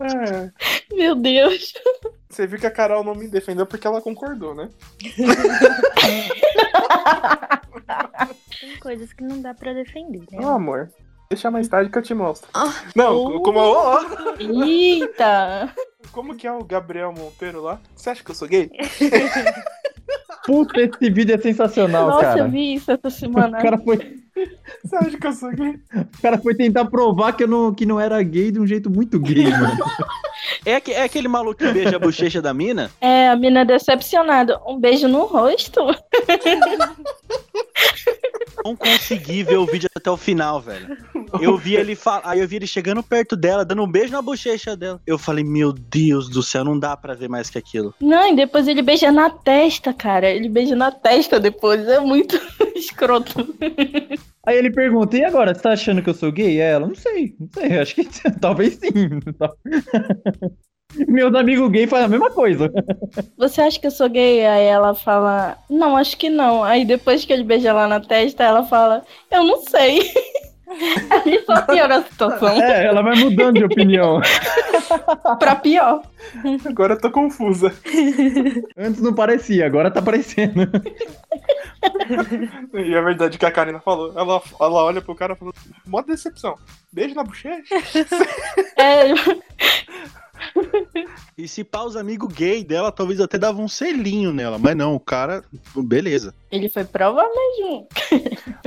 [0.00, 0.50] É.
[0.94, 1.72] Meu Deus.
[2.28, 4.68] Você viu que a Carol não me defendeu porque ela concordou, né?
[8.60, 10.38] Tem coisas que não dá pra defender, né?
[10.44, 10.90] Ô, amor,
[11.30, 12.48] deixa mais tarde que eu te mostro.
[12.54, 12.72] Ah.
[12.94, 13.42] Não, Oh.
[13.42, 13.98] como, ó,
[14.64, 15.74] Eita!
[16.12, 17.80] como que é o Gabriel Monteiro lá?
[17.96, 18.70] Você acha que eu sou gay?
[20.50, 22.40] Puta, esse vídeo é sensacional, Nossa, cara.
[22.40, 23.58] eu vi isso essa O semana.
[23.58, 23.96] cara, foi,
[24.84, 25.78] Você acha que eu sou gay?
[25.94, 28.90] o cara foi tentar provar que, eu não, que não era gay de um jeito
[28.90, 29.78] muito gay, mano.
[30.64, 32.90] É, é aquele maluco que beija a bochecha da mina?
[33.00, 34.60] É, a mina decepcionada.
[34.66, 35.80] Um beijo no rosto.
[38.64, 40.96] Não consegui ver o vídeo até o final, velho.
[41.40, 42.20] Eu vi ele fa...
[42.24, 45.00] aí eu vi ele chegando perto dela, dando um beijo na bochecha dela.
[45.06, 47.94] Eu falei, meu Deus do céu, não dá pra ver mais que aquilo.
[48.00, 50.28] Não, e depois ele beija na testa, cara.
[50.28, 51.86] Ele beija na testa depois.
[51.88, 52.38] É muito
[52.76, 53.54] escroto.
[54.46, 56.58] Aí ele pergunta, e agora, você tá achando que eu sou gay?
[56.58, 58.08] Ela, não sei, não sei, acho que
[58.40, 58.90] talvez sim.
[61.06, 62.72] Meus amigos gays fazem a mesma coisa.
[63.36, 64.44] Você acha que eu sou gay?
[64.44, 66.64] Aí ela fala, não, acho que não.
[66.64, 70.10] Aí depois que ele beija lá na testa, ela fala, eu não sei.
[71.10, 72.48] Aí só piora a situação.
[72.48, 74.20] É, ela vai mudando de opinião.
[75.38, 76.02] Pra pior.
[76.64, 77.72] Agora eu tô confusa.
[78.76, 80.70] Antes não parecia, agora tá parecendo.
[82.74, 84.12] E é verdade que a Karina falou.
[84.18, 85.52] Ela, ela olha pro cara e fala,
[85.86, 86.56] mó decepção.
[86.92, 87.74] Beijo na bochecha?
[88.76, 89.08] É,
[91.36, 94.94] E se pá, os amigos gay dela talvez até davam um selinho nela, mas não,
[94.94, 95.42] o cara,
[95.76, 96.34] beleza.
[96.50, 97.88] ele foi prova mesmo.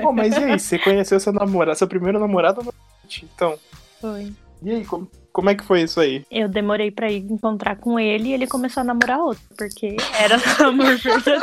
[0.02, 2.71] Pô, mas e aí, você conheceu seu namorado, seu primeiro namorado na
[3.02, 3.58] noite, então.
[3.99, 4.32] Foi.
[4.62, 6.24] E aí, como, como é que foi isso aí?
[6.30, 10.36] Eu demorei pra ir encontrar com ele e ele começou a namorar outro, porque era
[10.65, 11.41] amor verdadeiro.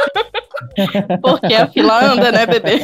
[1.23, 2.81] Porque a fila anda, né, bebê?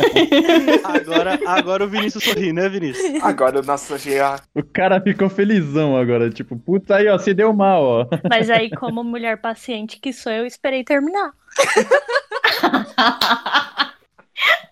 [0.83, 3.23] Agora, agora o Vinícius sorri, né, Vinícius?
[3.23, 4.40] Agora, nossa, GA.
[4.55, 8.07] O cara ficou felizão agora, tipo, puta aí, ó, se deu mal, ó.
[8.31, 11.33] Mas aí, como mulher paciente que sou, eu esperei terminar.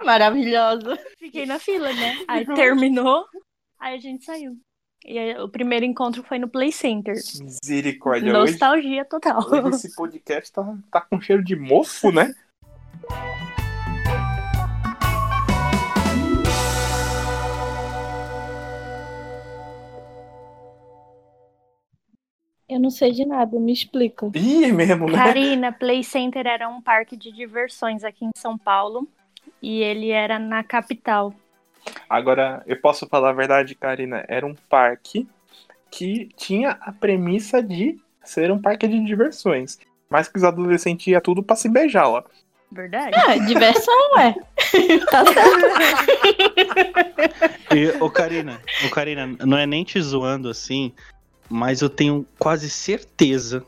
[0.02, 0.98] Maravilhosa.
[1.18, 2.24] Fiquei na fila, né?
[2.26, 3.26] Aí terminou,
[3.78, 4.56] aí a gente saiu.
[5.06, 7.14] E aí, o primeiro encontro foi no Play Center.
[7.14, 8.32] Misericórdia.
[8.32, 9.38] Hoje, Nostalgia total.
[9.52, 12.34] hoje esse podcast tá, tá com cheiro de mofo, né?
[22.66, 24.30] Eu não sei de nada, me explica.
[24.34, 25.18] Ih, mesmo, né?
[25.18, 29.06] Karina, Play Center era um parque de diversões aqui em São Paulo.
[29.60, 31.34] E ele era na capital.
[32.08, 34.24] Agora, eu posso falar a verdade, Karina.
[34.28, 35.26] Era um parque
[35.90, 39.78] que tinha a premissa de ser um parque de diversões.
[40.08, 42.24] Mas que os adolescentes iam tudo pra se beijar lá.
[42.70, 43.16] Verdade?
[43.16, 44.34] Ah, diversão, é.
[45.10, 45.58] tá certo.
[47.74, 50.92] E, ô Karina, ô Karina, não é nem te zoando assim,
[51.48, 53.64] mas eu tenho quase certeza,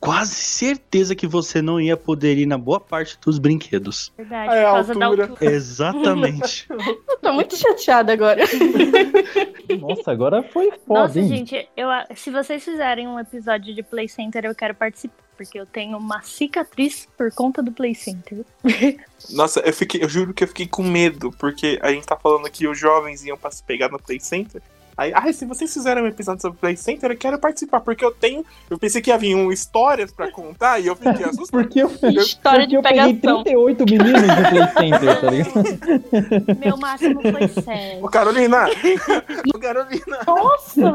[0.00, 4.12] quase certeza que você não ia poder ir na boa parte dos brinquedos.
[4.16, 4.54] Verdade.
[4.54, 5.28] É, por a causa da altura.
[5.28, 5.50] altura.
[5.52, 6.66] Exatamente.
[7.08, 8.42] Eu tô muito chateada agora.
[9.80, 11.28] Nossa, agora foi foda, Nossa, hein?
[11.28, 15.26] gente, eu, se vocês fizerem um episódio de Play Center, eu quero participar.
[15.36, 18.42] Porque eu tenho uma cicatriz por conta do Play Center.
[19.30, 22.50] Nossa, eu fiquei, eu juro que eu fiquei com medo, porque a gente tá falando
[22.50, 24.62] que os jovens iam pra se pegar no Play Center.
[24.96, 28.10] Aí, ai, se vocês fizerem um episódio sobre Play Center, eu quero participar, porque eu
[28.10, 28.44] tenho.
[28.70, 31.50] Eu pensei que ia vir um histórias pra contar e eu fiquei assustado.
[31.50, 33.44] Porque eu, História porque de eu peguei pegação.
[33.44, 36.58] 38 meninos no Play Center, tá ligado?
[36.64, 38.04] Meu máximo foi sério.
[38.04, 38.66] Ô, Carolina!
[39.54, 40.18] Ô, Carolina!
[40.26, 40.94] Nossa!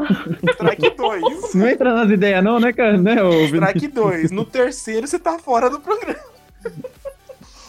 [0.52, 1.54] Strike 2.
[1.54, 2.96] Não entra nas ideias não, né, cara?
[2.98, 3.14] Né?
[3.46, 4.30] Strike 2.
[4.32, 6.18] No terceiro você tá fora do programa.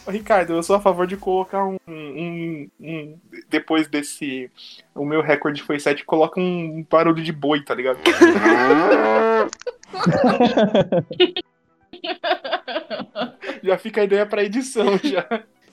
[0.08, 3.18] Ricardo, eu sou a favor de colocar um, um- um-
[3.50, 4.50] Depois desse.
[4.94, 7.98] O meu recorde foi 7, coloca um barulho de boi, tá ligado?
[13.64, 15.26] já fica a ideia pra edição já.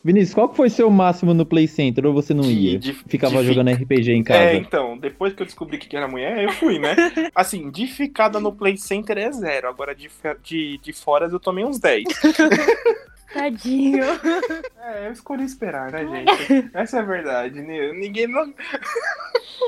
[0.03, 2.79] Vinícius, qual que foi seu máximo no Play Center ou você não De- ia?
[2.79, 4.41] de- Ficava de jogando RPG em casa.
[4.41, 6.97] É, então, depois que eu descobri que era mulher, eu fui, né?
[7.35, 9.69] Assim, de ficada no Play Center é zero.
[9.69, 10.09] Agora de,
[10.43, 12.05] de, de fora eu tomei uns 10.
[13.33, 14.05] Tadinho.
[14.83, 16.71] É, eu escolhi esperar, né, gente?
[16.75, 17.61] Essa é a verdade.
[17.61, 17.93] né?
[17.93, 18.53] Ninguém não.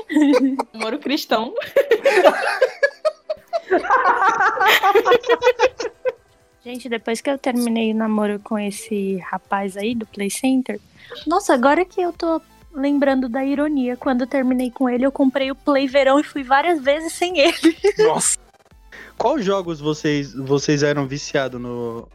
[0.73, 1.53] Moro cristão.
[6.65, 10.79] Gente, depois que eu terminei o namoro com esse rapaz aí do Play Center,
[11.27, 12.41] nossa, agora que eu tô
[12.73, 16.43] lembrando da ironia, quando eu terminei com ele, eu comprei o Play Verão e fui
[16.43, 17.77] várias vezes sem ele.
[17.99, 18.37] Nossa,
[19.17, 22.07] Quais jogos vocês, vocês eram viciados no,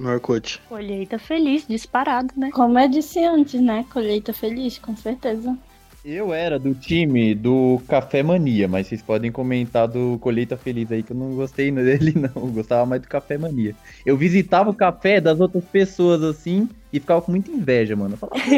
[0.00, 0.60] no Orkut?
[0.68, 2.50] Colheita feliz, disparado, né?
[2.52, 3.84] Como eu disse antes, né?
[3.92, 5.56] Colheita feliz, com certeza.
[6.02, 11.02] Eu era do time do Café Mania, mas vocês podem comentar do Colheita Feliz aí,
[11.02, 12.42] que eu não gostei dele, não.
[12.42, 13.76] Eu gostava mais do Café Mania.
[14.06, 18.14] Eu visitava o café das outras pessoas assim e ficava com muita inveja, mano.
[18.14, 18.40] Eu falava,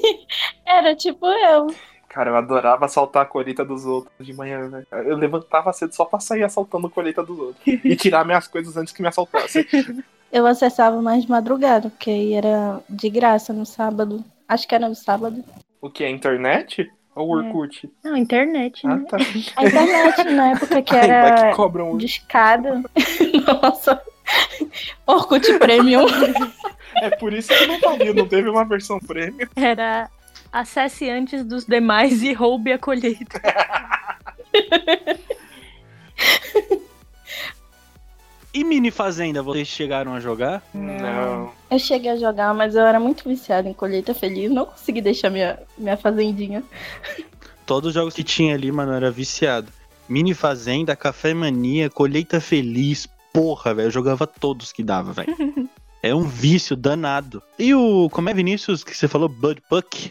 [0.66, 1.66] Era tipo eu.
[2.10, 4.86] Cara, eu adorava assaltar a colheita dos outros de manhã, velho.
[5.08, 7.66] Eu levantava cedo só pra sair assaltando a colheita dos outros.
[7.66, 9.64] E tirar minhas coisas antes que me assaltassem.
[10.32, 14.24] Eu acessava mais de madrugada, porque aí era de graça no sábado.
[14.48, 15.42] Acho que era no sábado.
[15.80, 16.04] O que?
[16.04, 16.88] A internet?
[17.16, 17.46] Ou o É.
[17.46, 17.90] Orkut?
[18.04, 19.04] Não, internet, Ah, né?
[19.08, 19.16] tá.
[19.56, 22.80] A internet na época que era que cobram de escada.
[23.62, 24.00] Nossa.
[25.06, 26.06] Orkut Premium.
[27.02, 29.48] É por isso que não valeu, não teve uma versão premium.
[29.56, 30.08] Era
[30.52, 33.40] acesse antes dos demais e roube a colheita.
[38.52, 40.60] E Mini Fazenda, vocês chegaram a jogar?
[40.74, 41.52] Não.
[41.70, 44.50] Eu cheguei a jogar, mas eu era muito viciada em colheita feliz.
[44.50, 46.64] Não consegui deixar minha, minha fazendinha.
[47.64, 49.68] Todos os jogos que tinha ali, mano, eu era viciado.
[50.08, 53.08] Mini Fazenda, Café Mania, Colheita Feliz.
[53.32, 55.34] Porra, velho, eu jogava todos que dava, velho.
[56.02, 57.42] É um vício danado.
[57.58, 58.08] E o.
[58.10, 59.28] Como é, Vinícius, que você falou?
[59.28, 60.10] Bud Puck?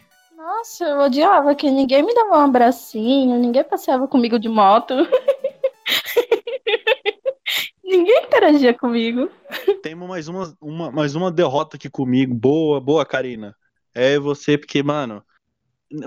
[0.50, 4.96] Nossa, eu odiava que ninguém me dava um abracinho, ninguém passeava comigo de moto.
[7.86, 9.30] ninguém interagia comigo.
[9.84, 12.34] Temos mais uma, uma, mais uma derrota aqui comigo.
[12.34, 13.56] Boa, boa, Karina.
[13.94, 15.24] É você, porque, mano.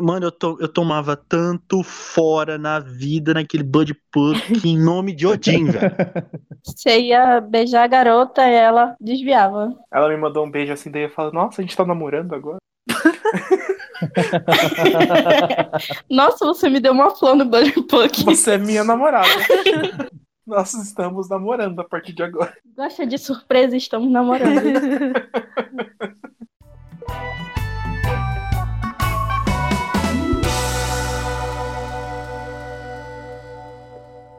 [0.01, 5.25] Mano, eu, to- eu tomava tanto fora na vida naquele Bud Puck em nome de
[5.25, 5.87] Odin, velho.
[6.65, 9.73] Você ia beijar a garota e ela desviava.
[9.93, 12.59] Ela me mandou um beijo assim, daí eu falo, nossa, a gente tá namorando agora.
[16.11, 18.25] Nossa, você me deu uma flor no Buddy Puck.
[18.25, 19.29] Você é minha namorada.
[20.47, 22.53] Nós estamos namorando a partir de agora.
[22.77, 24.61] Gosta de surpresa, estamos namorando.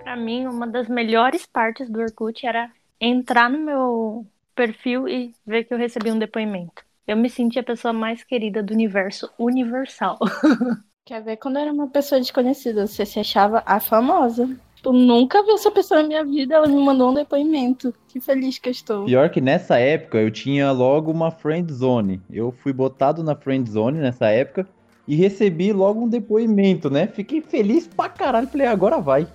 [0.04, 5.64] Pra mim, uma das melhores partes do Orkut era entrar no meu perfil e ver
[5.64, 6.84] que eu recebi um depoimento.
[7.06, 10.18] Eu me senti a pessoa mais querida do universo universal.
[11.06, 12.88] Quer ver quando eu era uma pessoa desconhecida?
[12.88, 14.50] Você se achava a famosa.
[14.86, 17.94] Eu nunca vi essa pessoa na minha vida, ela me mandou um depoimento.
[18.08, 19.06] Que feliz que eu estou.
[19.06, 22.22] Pior que nessa época eu tinha logo uma friend zone.
[22.32, 24.66] Eu fui botado na friend zone nessa época
[25.06, 27.08] e recebi logo um depoimento, né?
[27.08, 28.48] Fiquei feliz pra caralho.
[28.48, 29.28] Falei, agora vai.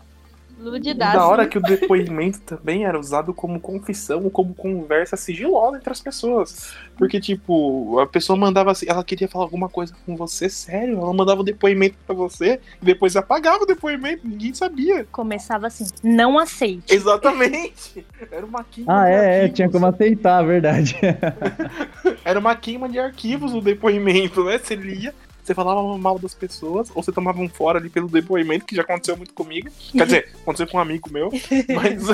[0.58, 1.16] Ludidaço.
[1.16, 5.92] da hora que o depoimento também era usado como confissão ou como conversa sigilosa entre
[5.92, 6.72] as pessoas.
[6.96, 11.12] Porque, tipo, a pessoa mandava assim, ela queria falar alguma coisa com você, sério, ela
[11.12, 15.06] mandava o depoimento pra você e depois apagava o depoimento, ninguém sabia.
[15.12, 16.92] Começava assim: não aceite.
[16.92, 18.04] Exatamente!
[18.30, 20.96] Era uma queima Ah, de é, é, tinha como aceitar, verdade.
[22.24, 24.58] Era uma queima de arquivos o depoimento, né?
[24.58, 25.14] Você lia,
[25.48, 28.82] você falava mal das pessoas, ou você tomava um fora ali pelo depoimento, que já
[28.82, 29.70] aconteceu muito comigo.
[29.92, 31.30] Quer dizer, aconteceu com um amigo meu,
[31.74, 32.02] mas.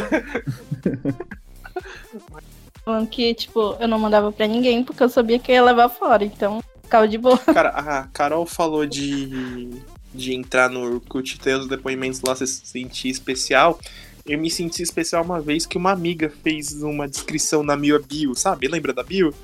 [2.85, 5.89] Falando que, tipo, eu não mandava pra ninguém porque eu sabia que eu ia levar
[5.89, 6.25] fora.
[6.25, 7.39] Então, ficava de boa.
[7.39, 9.71] Cara, a Carol falou de,
[10.13, 13.81] de entrar no Orkut e ter os depoimentos lá, se sentir especial.
[14.27, 18.35] Eu me senti especial uma vez que uma amiga fez uma descrição na minha bio,
[18.35, 18.69] sabe?
[18.69, 19.35] Lembra da bio?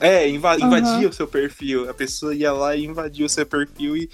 [0.00, 1.88] É, inva- invadia o seu perfil.
[1.90, 4.08] A pessoa ia lá e invadia o seu perfil e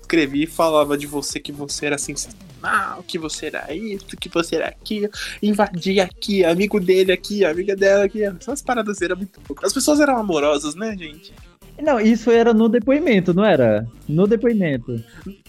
[0.00, 4.56] escrevia e falava de você que você era sensacional, que você era isso, que você
[4.56, 5.08] era aquilo.
[5.42, 8.22] Invadia aqui, amigo dele aqui, amiga dela aqui.
[8.22, 9.66] Essas paradas eram muito pouco.
[9.66, 11.32] As pessoas eram amorosas, né, gente?
[11.78, 13.86] Não, isso era no depoimento, não era?
[14.08, 14.98] No depoimento.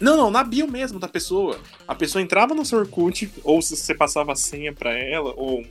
[0.01, 1.57] Não, não, na bio mesmo da pessoa.
[1.87, 5.63] A pessoa entrava no seu Orkut, ou se você passava a senha pra ela, ou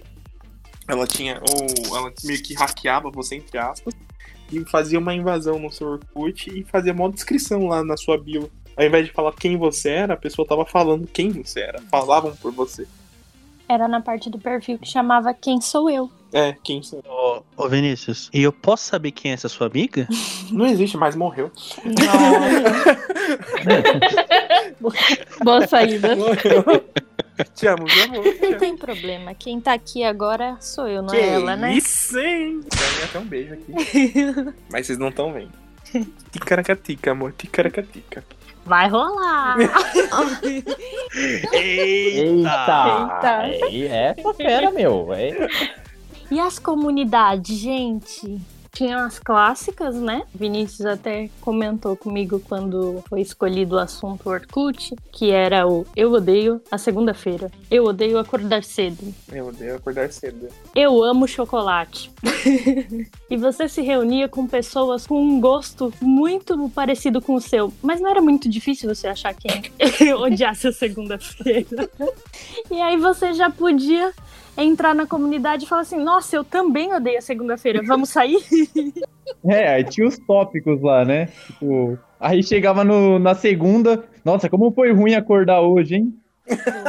[0.89, 3.93] ela tinha, ou ela meio que hackeava você, entre aspas,
[4.53, 8.51] e fazia uma invasão no seu Orkut e fazia uma descrição lá na sua bio.
[8.77, 11.81] Ao invés de falar quem você era, a pessoa tava falando quem você era.
[11.91, 12.87] Falavam por você.
[13.69, 16.09] Era na parte do perfil que chamava Quem Sou Eu.
[16.33, 17.11] É, quem você era.
[17.11, 20.07] Ô, ô, Vinícius, e eu posso saber quem é essa sua amiga?
[20.53, 21.51] Não existe mais, morreu.
[25.43, 26.15] Boa saída.
[26.15, 26.65] Morreu.
[27.55, 28.25] Te amo, meu amor.
[28.41, 29.35] Não tem problema.
[29.35, 31.75] Quem tá aqui agora sou eu, não Que é ela, né?
[31.75, 32.61] Isso, hein?
[32.71, 33.73] Quero até um beijo aqui.
[34.71, 35.53] Mas vocês não estão vendo.
[36.33, 37.33] Ticaracatica, amor.
[37.37, 38.25] Ticaracatica.
[38.65, 39.57] Vai rolar!
[41.53, 43.47] Eita!
[43.71, 43.95] Eita.
[43.95, 45.13] É, essa fera, meu.
[45.13, 45.49] É.
[46.31, 48.41] E as comunidades, gente?
[48.77, 50.25] Tinha as clássicas, né?
[50.35, 56.61] Vinícius até comentou comigo quando foi escolhido o assunto Orkut, que era o Eu odeio
[56.71, 57.51] a segunda-feira.
[57.71, 59.15] Eu odeio acordar cedo.
[59.33, 60.49] Eu odeio acordar cedo.
[60.75, 62.11] Eu amo chocolate.
[63.31, 67.99] e você se reunia com pessoas com um gosto muito parecido com o seu, mas
[67.99, 69.73] não era muito difícil você achar quem
[70.21, 71.89] odiasse a segunda-feira.
[72.71, 74.13] e aí você já podia
[74.57, 78.39] entrar na comunidade e falar assim: Nossa, eu também odeio a segunda-feira, vamos sair?
[79.45, 81.27] É, aí tinha os tópicos lá, né?
[81.27, 86.15] Tipo, aí chegava no, na segunda, nossa, como foi ruim acordar hoje, hein?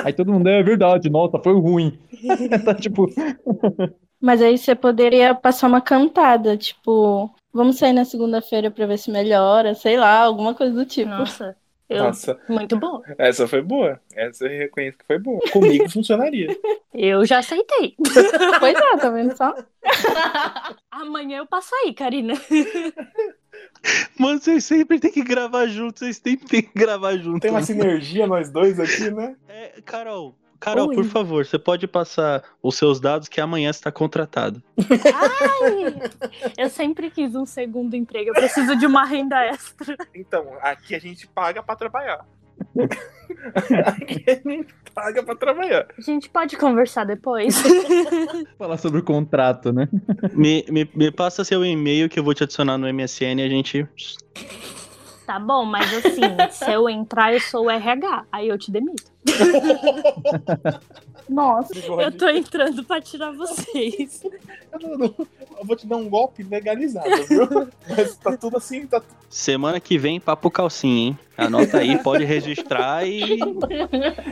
[0.05, 1.97] Aí todo mundo, é verdade, nossa, foi ruim.
[2.63, 3.07] tá tipo,
[4.20, 9.11] Mas aí você poderia passar uma cantada, tipo, vamos sair na segunda-feira pra ver se
[9.11, 11.09] melhora, sei lá, alguma coisa do tipo.
[11.09, 11.55] Nossa,
[11.89, 13.01] eu- Nossa, muito bom.
[13.17, 13.99] essa foi boa.
[14.15, 15.39] Essa eu reconheço que foi boa.
[15.51, 16.47] Comigo funcionaria.
[16.93, 17.95] Eu já aceitei.
[18.59, 19.53] Pois é, tá vendo só?
[20.91, 22.33] Amanhã eu passo aí, Karina.
[24.19, 27.39] Mano, vocês sempre tem que gravar junto, vocês sempre tem que gravar junto.
[27.39, 29.35] Tem uma sinergia nós dois aqui, né?
[29.47, 30.95] É, Carol, Carol, Oi.
[30.95, 34.62] por favor, você pode passar os seus dados que amanhã você está contratado.
[34.80, 36.12] Ai,
[36.58, 38.30] eu sempre quis um segundo emprego.
[38.30, 39.95] Eu preciso de uma renda extra.
[40.16, 42.26] Então, aqui a gente paga pra trabalhar.
[43.86, 45.88] aqui a gente paga pra trabalhar.
[45.97, 47.62] A gente pode conversar depois?
[48.58, 49.88] falar sobre o contrato, né?
[50.34, 53.49] Me, me, me passa seu e-mail que eu vou te adicionar no MSN e a
[53.49, 53.88] gente.
[55.28, 56.21] Tá bom, mas assim,
[56.51, 58.25] se eu entrar, eu sou o RH.
[58.32, 59.03] Aí eu te demito.
[61.30, 61.73] Nossa.
[61.78, 64.23] Eu tô entrando pra tirar vocês.
[64.80, 65.13] Eu, não-
[65.59, 67.47] eu vou te dar um golpe legalizado, viu?
[67.89, 69.15] Mas tá tudo assim, tá tudo.
[69.30, 71.19] Semana que vem, papo calcinha, hein?
[71.38, 73.39] Anota aí, pode registrar e.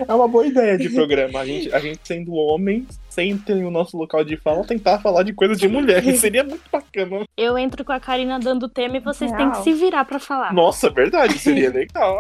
[0.08, 1.40] É uma boa ideia de programa.
[1.42, 5.34] A gente, a gente sendo homem, sempre no nosso local de fala, tentar falar de
[5.34, 6.02] coisas de mulher.
[6.16, 7.26] Seria muito bacana.
[7.36, 9.52] Eu entro com a Karina dando tema e vocês Real.
[9.52, 10.54] têm que se virar pra falar.
[10.54, 12.18] Nossa, verdade, seria legal.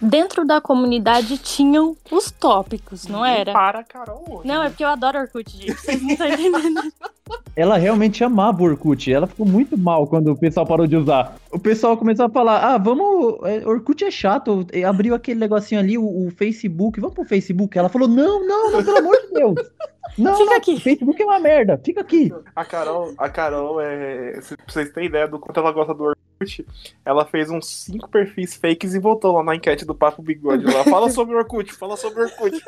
[0.00, 3.52] Dentro da comunidade tinham os tópicos, não era?
[3.52, 4.24] Para, Carol.
[4.28, 4.48] hoje.
[4.48, 5.74] Não, é porque eu adoro Orkut, gente.
[5.74, 6.80] Vocês não estão entendendo.
[7.56, 9.12] Ela realmente amava o Orkut.
[9.12, 11.36] Ela ficou muito mal quando o pessoal parou de usar.
[11.50, 13.38] O pessoal começou a falar: ah, vamos.
[13.44, 14.66] é, Orkut é chato.
[14.72, 17.00] E Abriu aquele negocinho ali, o, o Facebook.
[17.00, 17.76] Vamos pro Facebook.
[17.76, 19.54] Ela falou: não, não, não, pelo amor de Deus.
[20.18, 20.80] Não, Fica não, aqui.
[20.80, 21.80] Facebook é uma merda.
[21.82, 22.32] Fica aqui.
[22.54, 24.40] A Carol, a Carol é.
[24.42, 26.66] se- Pra vocês terem ideia do quanto ela gosta do Orkut,
[27.04, 30.84] ela fez uns cinco perfis fakes e voltou lá na enquete do Papo Bigode lá.
[30.84, 32.60] Fala sobre o Orkut, fala sobre o Orkut.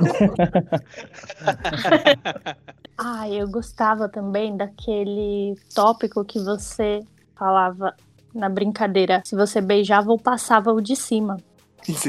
[2.96, 7.00] Ah, eu gostava também daquele tópico que você
[7.36, 7.92] falava
[8.32, 9.20] na brincadeira.
[9.24, 11.36] Se você beijava ou passava o de cima.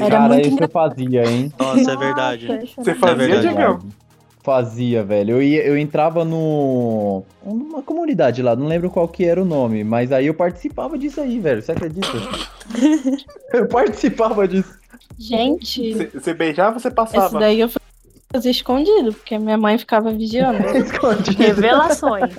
[0.00, 1.52] Era Cara, muito isso eu fazia, hein?
[1.58, 2.46] Nossa, é verdade.
[2.76, 3.86] Você É fazia, verdade.
[4.46, 5.32] Fazia, velho.
[5.32, 7.24] Eu, ia, eu entrava no.
[7.44, 11.20] numa comunidade lá, não lembro qual que era o nome, mas aí eu participava disso
[11.20, 11.60] aí, velho.
[11.60, 12.06] Você acredita?
[13.52, 14.72] eu participava disso.
[15.18, 17.40] Gente, Você- beijava, você passava.
[17.40, 17.68] daí eu
[18.32, 20.58] fazia escondido, porque minha mãe ficava vigiando.
[20.78, 21.42] Escondido.
[21.42, 22.36] Revelações.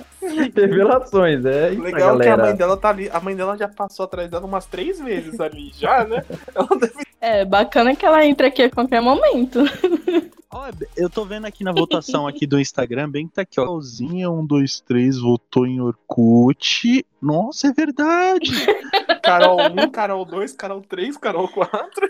[0.56, 2.42] Revelações, é isso, Legal que a galera.
[2.44, 3.10] mãe dela tá ali.
[3.12, 6.24] A mãe dela já passou atrás dela umas três vezes ali, já, né?
[6.54, 9.60] Ela deve É, bacana que ela entra aqui a qualquer momento.
[10.50, 13.64] Ó, eu tô vendo aqui na votação aqui do Instagram, bem que tá aqui, ó.
[13.64, 17.04] Carolzinha 123 votou em Orkut.
[17.20, 18.50] Nossa, é verdade.
[19.22, 22.06] Carol 1, Carol 2, Carol 3, Carol 4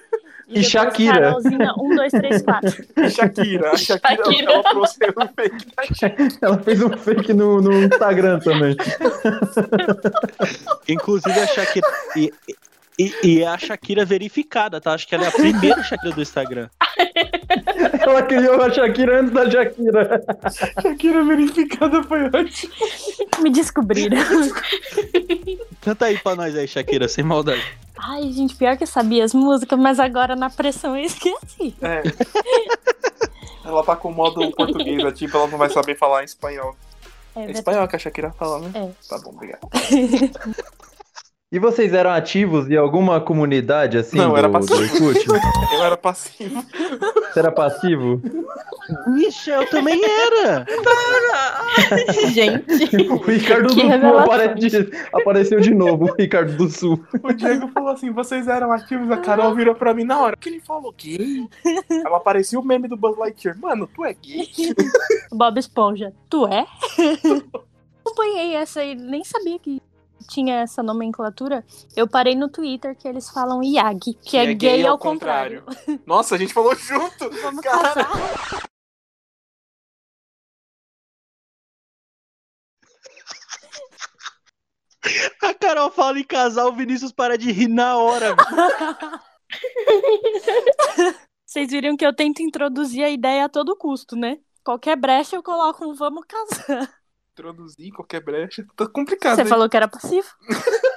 [0.47, 1.21] E depois Shakira.
[1.21, 2.69] Carolzinha, 1, 2, 3, 4.
[2.71, 3.77] e Shakira.
[3.77, 4.53] Shakira, Shakira.
[4.53, 6.39] ela trouxe um fake.
[6.41, 8.77] Ela fez um fake no, no Instagram também.
[10.89, 11.89] Inclusive a Shakira.
[12.17, 12.33] E,
[12.99, 14.93] e, e é a Shakira verificada, tá?
[14.93, 16.69] Acho que ela é a primeira Shakira do Instagram.
[18.01, 20.25] Ela criou a Shakira antes da Shakira.
[20.83, 22.73] Shakira verificada foi ótimo.
[23.41, 24.19] Me descobriram.
[25.81, 27.65] Canta aí pra nós aí, Shakira, sem maldade.
[27.97, 31.75] Ai, gente, pior que eu sabia as músicas, mas agora na pressão eu esqueci.
[31.81, 32.03] É.
[33.65, 36.77] Ela tá com o modo português, é tipo, ela não vai saber falar em espanhol.
[37.37, 38.71] É É espanhol que a Shakira fala, né?
[38.75, 38.91] É.
[39.09, 39.61] Tá bom, obrigado.
[41.51, 45.13] E vocês eram ativos em alguma comunidade assim Não, do, era passivo.
[45.73, 46.63] Eu era passivo.
[47.33, 48.21] Você era passivo?
[49.19, 50.67] Ixi, eu também era.
[52.33, 54.25] Gente, O Ricardo Que do Sul revelação.
[54.25, 57.03] apare- apareceu de novo, o Ricardo do Sul.
[57.23, 60.35] O Diego falou assim: vocês eram ativos, a Carol virou pra mim na hora.
[60.37, 60.93] O que ele falou?
[60.97, 61.47] Gay?
[61.91, 63.59] Ela parecia o meme do Buzz Lightyear.
[63.59, 64.47] Mano, tu é gay?
[65.31, 66.67] Bob Esponja, tu é?
[68.05, 69.83] Acompanhei essa aí, nem sabia que
[70.29, 71.65] tinha essa nomenclatura,
[71.97, 75.65] eu parei no Twitter que eles falam IAG, que, é, gay, ao contrário.
[76.07, 77.31] Nossa, a gente falou junto.
[77.43, 78.05] Vamos Cara.
[78.05, 78.69] casar.
[85.43, 88.35] A Carol fala em casal, o Vinícius para de rir na hora.
[91.47, 94.39] Vocês viram que eu tento introduzir a ideia a todo custo, né?
[94.63, 96.98] Qualquer brecha eu coloco um vamos casar.
[97.39, 98.67] Introduzir qualquer brecha.
[98.75, 99.37] Tá complicado.
[99.37, 99.47] Você hein?
[99.47, 100.27] falou que era passivo?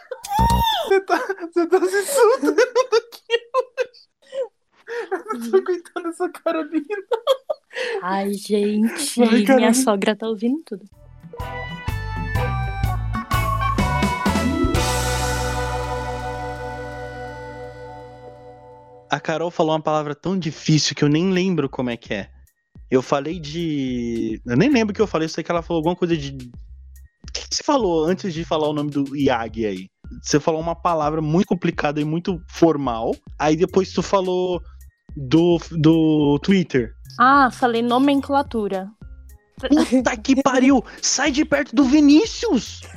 [0.88, 1.18] Você tá,
[1.54, 4.10] você tá se soltando aqui hoje.
[5.10, 6.86] Eu não tô aguentando essa Carolina.
[8.02, 9.74] Ai, gente, Vai, minha Carolina.
[9.74, 10.86] sogra tá ouvindo tudo.
[19.10, 22.30] A Carol falou uma palavra tão difícil que eu nem lembro como é que é.
[22.92, 24.42] Eu falei de.
[24.46, 26.32] Eu nem lembro o que eu falei, eu sei que ela falou alguma coisa de.
[27.28, 29.88] O que que você falou antes de falar o nome do Yag aí?
[30.22, 33.16] Você falou uma palavra muito complicada e muito formal.
[33.40, 34.62] Aí depois tu falou
[35.16, 36.92] do, do Twitter.
[37.18, 38.90] Ah, falei nomenclatura.
[39.90, 40.84] Puta que pariu!
[41.02, 42.82] Sai de perto do Vinícius!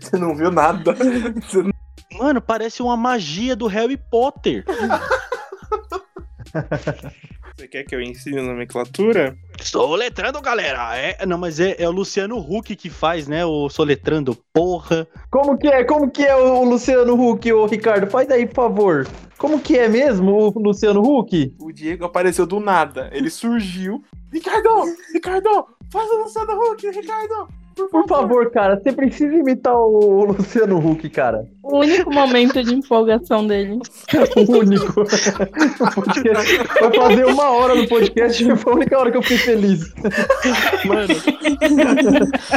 [0.00, 0.94] Você não viu nada.
[0.94, 1.70] Não-
[2.18, 4.64] Mano, parece uma magia do Harry Potter.
[7.56, 9.36] Você quer que eu ensine a nomenclatura?
[9.62, 10.94] Soletrando, galera!
[10.96, 13.46] É, não, mas é, é o Luciano Huck que faz, né?
[13.46, 15.08] O Soletrando, porra.
[15.30, 15.82] Como que é?
[15.84, 18.10] Como que é o Luciano Huck, ô Ricardo?
[18.10, 19.08] Faz aí, por favor.
[19.38, 21.54] Como que é mesmo o Luciano Huck?
[21.58, 23.08] O Diego apareceu do nada.
[23.12, 24.02] Ele surgiu.
[24.32, 24.68] Ricardo!
[25.14, 25.66] Ricardo!
[25.90, 27.48] Faz o Luciano Huck, Ricardo!
[27.76, 31.46] Por favor, cara, você precisa imitar o Luciano Huck, cara.
[31.62, 33.78] O único momento de empolgação dele.
[34.36, 35.04] O único.
[36.80, 39.92] Vai fazer uma hora no podcast e foi a única hora que eu fiquei feliz.
[40.86, 41.14] Mano.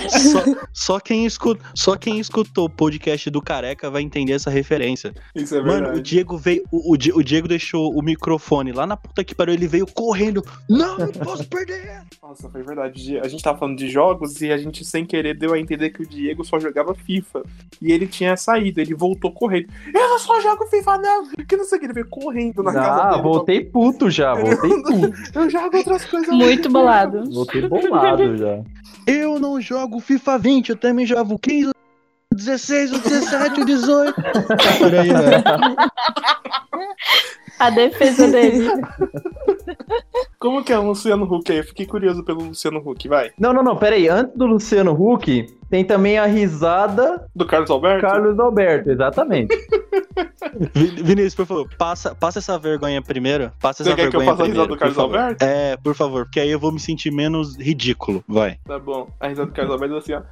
[0.09, 0.43] só,
[0.74, 5.13] só quem escutou, só quem escutou o podcast do Careca vai entender essa referência.
[5.36, 6.01] Isso é Mano, o verdade.
[6.01, 6.63] Diego veio.
[6.72, 9.53] O, o Di- o Diego deixou o microfone lá na puta que pariu.
[9.53, 10.43] Ele veio correndo.
[10.70, 12.03] Não, não posso perder!
[12.22, 13.17] Nossa, foi verdade.
[13.20, 16.01] A gente tava falando de jogos e a gente, sem querer, deu a entender que
[16.01, 17.43] o Diego só jogava FIFA.
[17.82, 19.68] E ele tinha saído, ele voltou correndo.
[19.88, 21.28] Eu não só jogo FIFA, não!
[21.47, 24.70] Que não sei o que, ele veio correndo na casa Ah, voltei puto já, voltei
[24.84, 25.14] puto.
[25.34, 26.30] Eu jogo outras coisas.
[26.30, 27.30] Muito bolado.
[27.32, 28.62] Voltei bolado já.
[29.07, 31.72] Eu não jogo FIFA 20, eu também jogo 15,
[32.32, 34.14] 16, 17, 18.
[34.14, 35.43] Por aí, né?
[37.57, 38.70] A defesa dele.
[40.39, 41.57] Como que é o Luciano Huck aí?
[41.59, 43.31] Eu fiquei curioso pelo Luciano Huck, vai.
[43.37, 44.07] Não, não, não, peraí.
[44.07, 48.01] Antes do Luciano Huck, tem também a risada Do Carlos Alberto?
[48.01, 49.55] Carlos Alberto, exatamente.
[50.73, 53.51] Vi- Vinícius, por favor, passa, passa essa vergonha primeiro.
[53.59, 54.97] Passa Você essa quer que eu vergonha faça a risada do Carlos.
[54.97, 55.43] Alberto?
[55.43, 58.23] É, por favor, porque aí eu vou me sentir menos ridículo.
[58.27, 58.57] Vai.
[58.65, 59.09] Tá bom.
[59.19, 60.21] A risada do Carlos Alberto é assim, ó.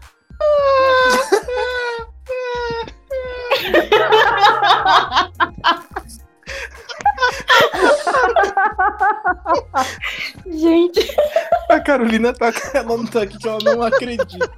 [10.45, 11.15] Gente,
[11.69, 12.51] A Carolina tá.
[12.73, 14.49] Ela não tá aqui que ela não acredita.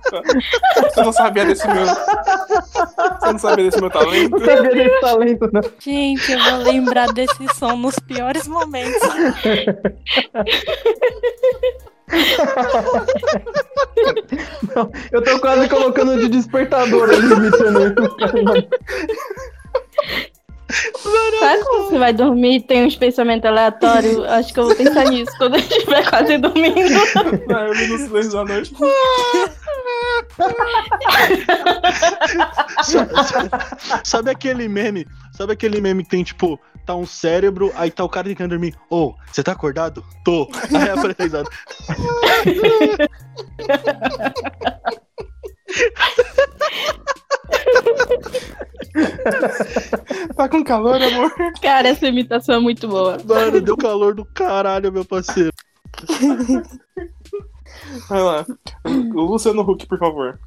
[0.84, 1.86] Você não sabia desse meu.
[1.86, 4.32] Você não sabia desse meu talento?
[4.32, 5.62] Não sabia desse talento, não.
[5.80, 9.02] Gente, eu vou lembrar desse som nos piores momentos.
[14.76, 17.96] Não, Eu tô quase colocando de despertador ali, imitando
[21.40, 24.24] sabe quando você vai dormir e tem uns pensamentos aleatórios?
[24.26, 26.76] Acho que eu vou pensar nisso quando eu estiver quase dormindo.
[27.48, 28.74] Não, eu vi no silêncio da noite.
[32.84, 35.06] Sa- Sabe aquele meme?
[35.32, 38.76] Sabe aquele meme que tem, tipo, tá um cérebro, aí tá o cara tentando dormir.
[38.90, 40.04] Ô, você tá acordado?
[40.26, 40.50] Tô.
[40.74, 41.50] Aí aparece a risada.
[50.36, 51.32] Tá com calor, amor?
[51.62, 53.18] Cara, essa imitação é muito boa.
[53.26, 55.52] Mano, deu calor do caralho, meu parceiro.
[58.08, 58.46] Vai lá.
[58.86, 60.40] O Luciano Huck, por favor.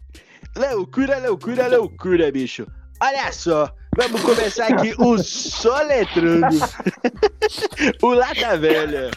[0.56, 2.66] Loucura, loucura, loucura, bicho.
[3.02, 6.46] Olha só, vamos começar aqui o soletrando.
[8.00, 9.10] o Lata Velha.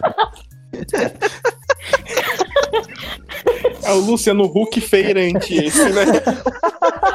[3.83, 6.05] É o Luciano Huck feirante esse, né?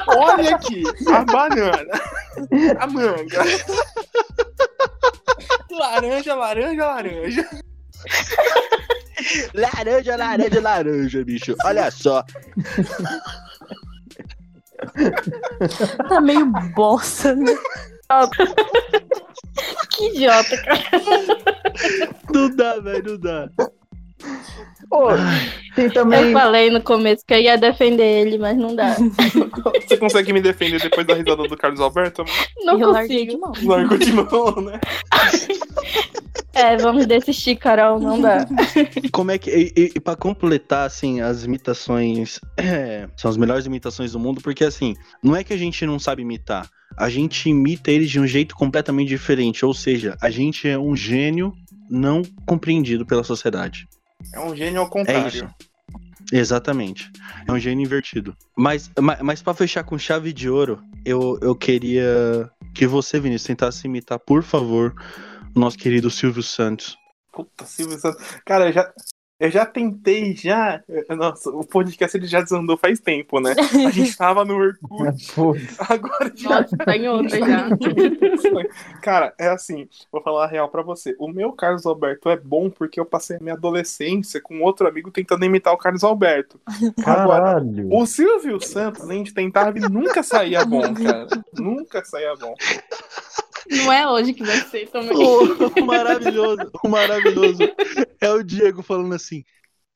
[0.07, 2.01] Olha aqui, a banana,
[2.79, 3.45] a manga.
[5.71, 7.49] Laranja, laranja, laranja.
[9.55, 11.57] Laranja, laranja, laranja, bicho.
[11.65, 12.25] Olha só.
[16.09, 17.55] Tá meio bosta, né?
[19.91, 20.81] Que idiota, cara.
[22.33, 23.51] Não dá, velho, não dá.
[24.91, 25.09] Ô,
[25.75, 26.33] Tem Eu também.
[26.33, 28.97] falei no começo que eu ia defender ele, mas não dá.
[29.87, 32.25] Você consegue me defender depois da risada do Carlos Alberto?
[32.65, 33.67] Não eu larguei de consigo.
[33.67, 33.77] mão.
[33.77, 34.81] Largou de mão, né?
[36.55, 38.47] É, vamos desistir, Carol, não dá.
[39.13, 39.51] Como é que.
[39.51, 42.41] E, e, e pra completar, assim, as imitações.
[42.57, 45.99] é, são as melhores imitações do mundo, porque, assim, não é que a gente não
[45.99, 46.69] sabe imitar.
[46.97, 49.65] A gente imita eles de um jeito completamente diferente.
[49.65, 51.53] Ou seja, a gente é um gênio
[51.89, 53.89] não compreendido pela sociedade.
[54.35, 55.29] É um gênio ao É contrário.
[55.29, 55.49] isso.
[56.33, 57.11] Exatamente.
[57.49, 58.37] É um gênio invertido.
[58.57, 63.47] Mas, mas, mas para fechar com chave de ouro, eu, eu queria que você, Vinícius,
[63.47, 64.95] tentasse imitar, por favor,
[65.55, 66.97] o nosso querido Silvio Santos.
[67.33, 68.25] Puta, Silvio Santos.
[68.47, 68.93] Cara, eu já,
[69.41, 70.83] eu já tentei, já.
[71.09, 73.55] Nossa, o podcast ele já desandou faz tempo, né?
[73.87, 75.33] A gente tava no Orkut,
[75.89, 76.61] agora já.
[76.61, 77.69] Nossa, tá em outra já.
[79.01, 81.17] Cara, é assim, vou falar a real pra você.
[81.19, 85.11] O meu Carlos Alberto é bom porque eu passei a minha adolescência com outro amigo
[85.11, 86.61] tentando imitar o Carlos Alberto.
[87.05, 87.89] Agora, Caralho.
[87.91, 91.27] o Silvio Santos, a gente tentava e nunca saía bom, cara.
[91.59, 92.55] Nunca saía bom.
[93.71, 95.17] Não é hoje que vai ser também.
[95.17, 97.59] O maravilhoso, o maravilhoso
[98.21, 99.45] é o Diego falando assim: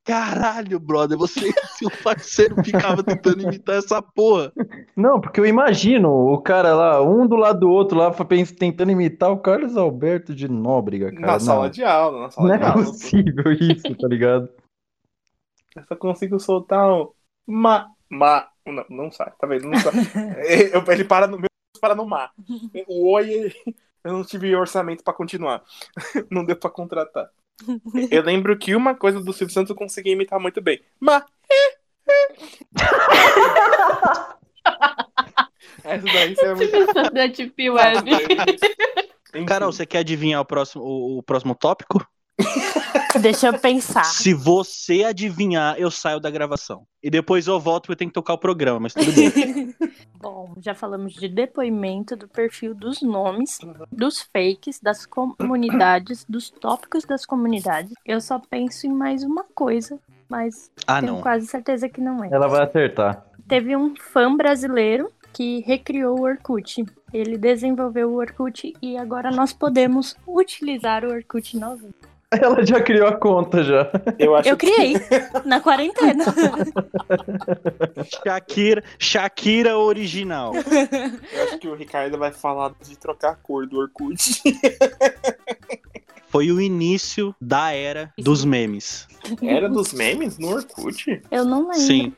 [0.05, 4.53] Caralho, brother, você e seu parceiro ficava tentando imitar essa porra.
[4.95, 8.13] Não, porque eu imagino o cara lá, um do lado do outro lá,
[8.59, 11.27] tentando imitar o Carlos Alberto de Nóbrega, cara.
[11.27, 12.85] Na Não, sala de aula, na sala não de é aula.
[12.85, 14.49] possível isso, tá ligado?
[15.75, 17.11] Eu só consigo soltar um
[17.47, 18.49] ma, ma.
[18.67, 19.69] Não, não sai, tá vendo?
[19.69, 19.93] Não sai.
[20.93, 21.49] Ele para no meu,
[21.85, 22.31] para no ma.
[22.89, 23.53] O oi,
[24.03, 25.63] eu não tive orçamento pra continuar.
[26.31, 27.29] Não deu pra contratar.
[28.11, 30.81] Eu lembro que uma coisa do Silvio Santos eu consegui imitar muito bem.
[30.99, 31.27] Ma.
[35.85, 37.13] Essa daí você é muito.
[37.13, 38.11] da Tip Web.
[39.47, 42.01] Carol, você quer adivinhar o próximo, o, o próximo tópico?
[43.21, 44.05] Deixa eu pensar.
[44.05, 46.87] Se você adivinhar, eu saio da gravação.
[47.03, 49.75] E depois eu volto porque tem que tocar o programa, mas tudo bem.
[50.21, 53.59] Bom, já falamos de depoimento, do perfil dos nomes,
[53.93, 57.93] dos fakes, das comunidades, dos tópicos das comunidades.
[58.07, 59.99] Eu só penso em mais uma coisa,
[60.29, 61.21] mas Ah, tenho não.
[61.21, 62.29] quase certeza que não é.
[62.33, 63.25] Ela vai acertar.
[63.47, 66.87] Teve um fã brasileiro que recriou o Orkut.
[67.13, 72.14] Ele desenvolveu o Orkut e agora nós podemos utilizar o Orkut novamente.
[72.43, 73.91] Ela já criou a conta já.
[74.19, 74.95] Eu acho Eu criei
[75.45, 76.25] na quarentena.
[78.25, 80.53] Shakira, Shakira original.
[80.53, 80.59] Que,
[81.37, 84.43] eu acho que o Ricardo vai falar de trocar a cor do Orkut.
[86.29, 89.07] Foi o início da era dos memes.
[89.41, 91.23] Era dos memes no Orkut?
[91.31, 91.79] Eu não lembro.
[91.79, 92.13] Sim.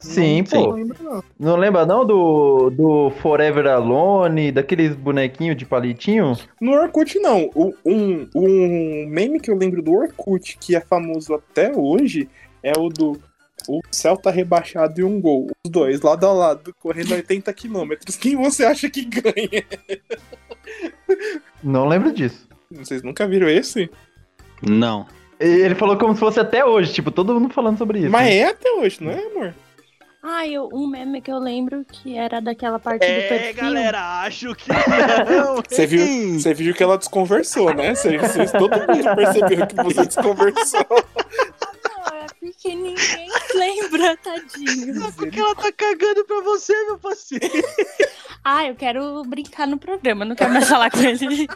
[0.00, 0.38] Sim.
[0.52, 0.72] Não pô.
[0.72, 1.24] lembro, não.
[1.38, 6.36] Não lembra não do, do Forever Alone, daqueles bonequinhos de palitinho?
[6.60, 7.50] No Orkut, não.
[7.54, 12.28] O- um, um meme que eu lembro do Orkut, que é famoso até hoje,
[12.62, 13.20] é o do
[13.68, 15.48] O céu tá rebaixado e um gol.
[15.64, 17.92] Os dois, lado a lado, correndo 80 km.
[18.18, 19.64] Quem você acha que ganha?
[21.62, 22.48] Não lembro disso.
[22.70, 23.90] Vocês nunca viram esse?
[24.62, 25.06] Não.
[25.38, 28.10] Ele falou como se fosse até hoje, tipo, todo mundo falando sobre isso.
[28.10, 28.36] Mas né?
[28.36, 29.54] é até hoje, não é, amor?
[30.22, 33.62] Ah, eu, um meme que eu lembro que era daquela parte do É, perfil.
[33.62, 34.68] galera, acho que
[35.30, 35.62] não.
[35.66, 37.94] Você viu, você viu que ela desconversou, né?
[37.94, 40.86] Você, vocês- todo mundo percebeu que você desconversou.
[42.00, 45.06] Não, é porque ninguém lembra, tadinho.
[45.06, 47.46] É porque ela tá cagando pra você, meu parceiro.
[48.42, 51.46] Ah, eu quero brincar no programa, não quero mais falar com ele.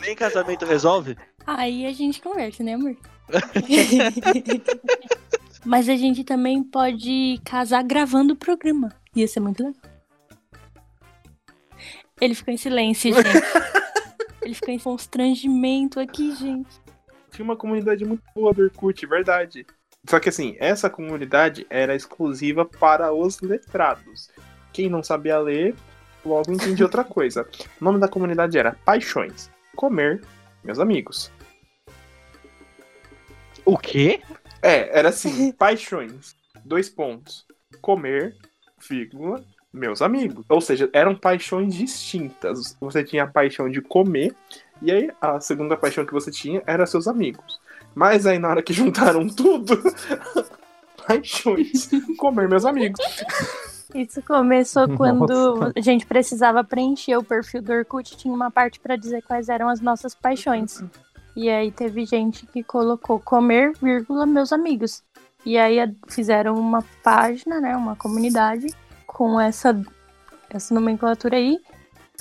[0.00, 1.16] Nem casamento resolve?
[1.46, 2.94] Aí a gente conversa, né, amor?
[5.64, 8.90] Mas a gente também pode casar gravando o programa.
[9.14, 9.80] Ia ser muito legal.
[12.20, 13.28] Ele ficou em silêncio, gente.
[14.42, 16.80] Ele ficou em constrangimento aqui, gente.
[17.30, 19.66] Tinha uma comunidade muito boa do Orkut, verdade.
[20.08, 24.30] Só que assim, essa comunidade era exclusiva para os letrados.
[24.72, 25.74] Quem não sabia ler,
[26.24, 27.46] logo entendia outra coisa.
[27.80, 29.50] O nome da comunidade era Paixões.
[29.76, 30.22] Comer,
[30.64, 31.30] meus amigos.
[33.64, 34.20] O quê?
[34.62, 36.34] É, era assim, paixões.
[36.64, 37.46] Dois pontos.
[37.80, 38.36] Comer,
[38.88, 39.42] vírgula,
[39.72, 40.44] meus amigos.
[40.48, 42.76] Ou seja, eram paixões distintas.
[42.80, 44.34] Você tinha a paixão de comer,
[44.82, 47.60] e aí a segunda paixão que você tinha era seus amigos.
[47.94, 49.80] Mas aí na hora que juntaram tudo,
[51.06, 53.00] paixões, comer meus amigos.
[53.94, 54.96] Isso começou Nossa.
[54.96, 59.48] quando a gente precisava preencher o perfil do Orkut, tinha uma parte pra dizer quais
[59.48, 60.82] eram as nossas paixões.
[61.36, 65.02] E aí teve gente que colocou comer, vírgula, meus amigos.
[65.46, 65.78] E aí
[66.08, 68.66] fizeram uma página, né, uma comunidade
[69.06, 69.74] com essa
[70.50, 71.58] essa nomenclatura aí.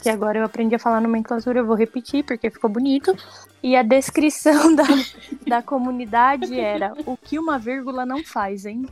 [0.01, 3.14] que agora eu aprendi a falar nomenclatura, eu vou repetir porque ficou bonito.
[3.62, 4.84] E a descrição da,
[5.47, 8.86] da comunidade era o que uma vírgula não faz, hein?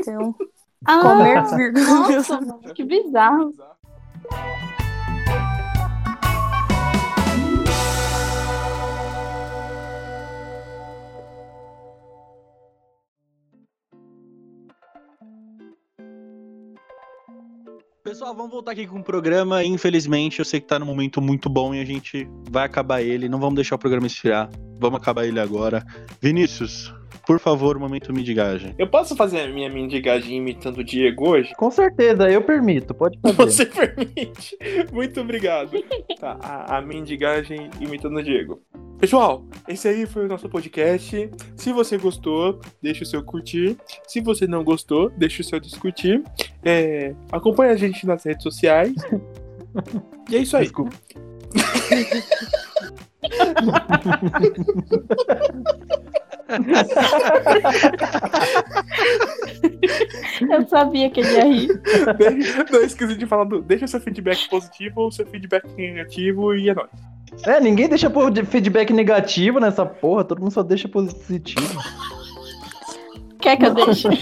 [0.00, 0.34] Então,
[0.86, 1.84] Ah, comer vírgula.
[1.84, 2.40] nossa,
[2.74, 3.52] que bizarro.
[18.16, 19.62] Pessoal, vamos voltar aqui com o programa.
[19.62, 23.28] Infelizmente, eu sei que tá num momento muito bom e a gente vai acabar ele.
[23.28, 24.48] Não vamos deixar o programa esfriar.
[24.80, 25.84] Vamos acabar ele agora.
[26.18, 26.90] Vinícius,
[27.26, 28.72] por favor, momento mendigagem.
[28.78, 31.52] Eu posso fazer a minha mendigagem imitando o Diego hoje?
[31.56, 33.34] Com certeza, eu permito, pode fazer.
[33.34, 34.56] Você permite.
[34.92, 35.72] Muito obrigado.
[36.20, 38.62] Tá, a, a mendigagem imitando o Diego.
[39.00, 41.28] Pessoal, esse aí foi o nosso podcast.
[41.56, 43.76] Se você gostou, deixa o seu curtir.
[44.06, 46.22] Se você não gostou, deixa o seu discutir.
[46.64, 48.94] É, acompanha a gente nas redes sociais.
[50.30, 50.62] E é isso aí.
[50.64, 50.96] Desculpa.
[60.50, 61.80] Eu sabia que ele ia rir.
[62.70, 63.60] Não esqueci de falar do.
[63.62, 66.88] Deixa seu feedback positivo ou seu feedback negativo e é nóis.
[67.44, 68.10] É, ninguém deixa
[68.46, 71.80] feedback negativo nessa porra, todo mundo só deixa positivo.
[73.40, 74.08] Quer que eu deixe?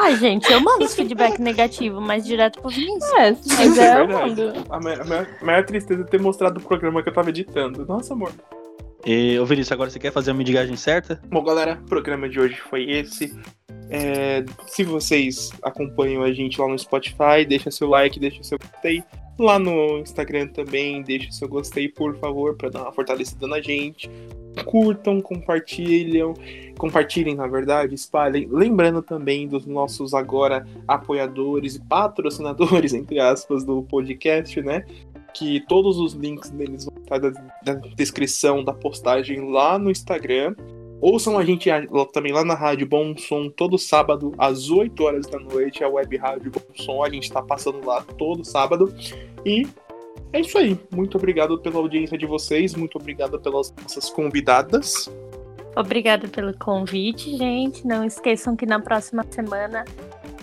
[0.00, 3.12] Ai, gente, eu mando os feedback negativo, mas direto pro Vinícius.
[3.14, 4.30] É, mas é, eu verdade.
[4.42, 4.52] mando.
[4.70, 7.30] A maior, a maior- a maior tristeza é ter mostrado o programa que eu tava
[7.30, 7.84] editando.
[7.86, 8.30] Nossa, amor.
[9.06, 11.20] E, ô Vinícius, agora você quer fazer a mendigagem certa?
[11.28, 13.34] Bom, galera, o programa de hoje foi esse.
[13.90, 19.02] É, se vocês acompanham a gente lá no Spotify, deixa seu like, deixa seu gostei.
[19.38, 24.10] Lá no Instagram também, deixa seu gostei, por favor, para dar uma fortalecida na gente.
[24.64, 26.34] Curtam, compartilham,
[26.76, 28.48] compartilhem, na verdade, espalhem.
[28.50, 34.84] Lembrando também dos nossos agora apoiadores e patrocinadores, entre aspas, do podcast, né?
[35.34, 37.30] Que todos os links deles vão estar da,
[37.62, 40.54] da descrição da postagem lá no Instagram.
[41.00, 41.70] Ouçam a gente
[42.12, 46.16] também lá na Rádio Bom Som todo sábado, às 8 horas da noite, a Web
[46.16, 47.04] Rádio Bom Som.
[47.04, 48.92] A gente tá passando lá todo sábado.
[49.46, 49.66] E
[50.32, 50.78] é isso aí.
[50.90, 52.74] Muito obrigado pela audiência de vocês.
[52.74, 55.08] Muito obrigado pelas nossas convidadas.
[55.76, 57.86] Obrigada pelo convite, gente.
[57.86, 59.84] Não esqueçam que na próxima semana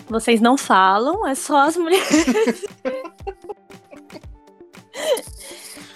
[0.08, 2.64] vocês não falam, é só as mulheres.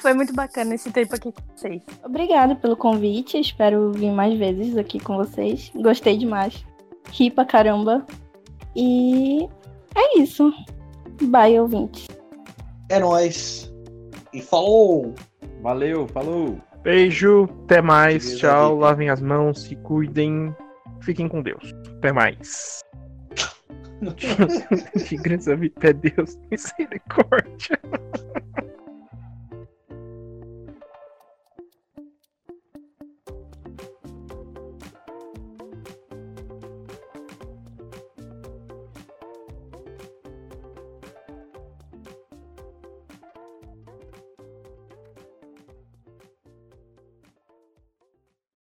[0.00, 1.82] Foi muito bacana esse tempo aqui com vocês.
[2.02, 3.38] Obrigada pelo convite.
[3.38, 5.70] Espero vir mais vezes aqui com vocês.
[5.74, 6.64] Gostei demais.
[7.12, 8.06] Ri pra caramba.
[8.74, 9.46] E
[9.94, 10.52] é isso.
[11.22, 12.08] Bye, ouvinte.
[12.88, 13.70] É nóis.
[14.32, 15.14] E falou!
[15.60, 16.58] Valeu, falou.
[16.82, 18.24] Beijo, até mais.
[18.24, 18.68] Beleza, Tchau.
[18.70, 18.78] Vitor.
[18.78, 20.54] Lavem as mãos, se cuidem.
[21.02, 21.74] Fiquem com Deus.
[21.98, 22.80] Até mais.
[25.06, 26.38] que graça, é Deus.
[26.50, 27.78] Misericórdia.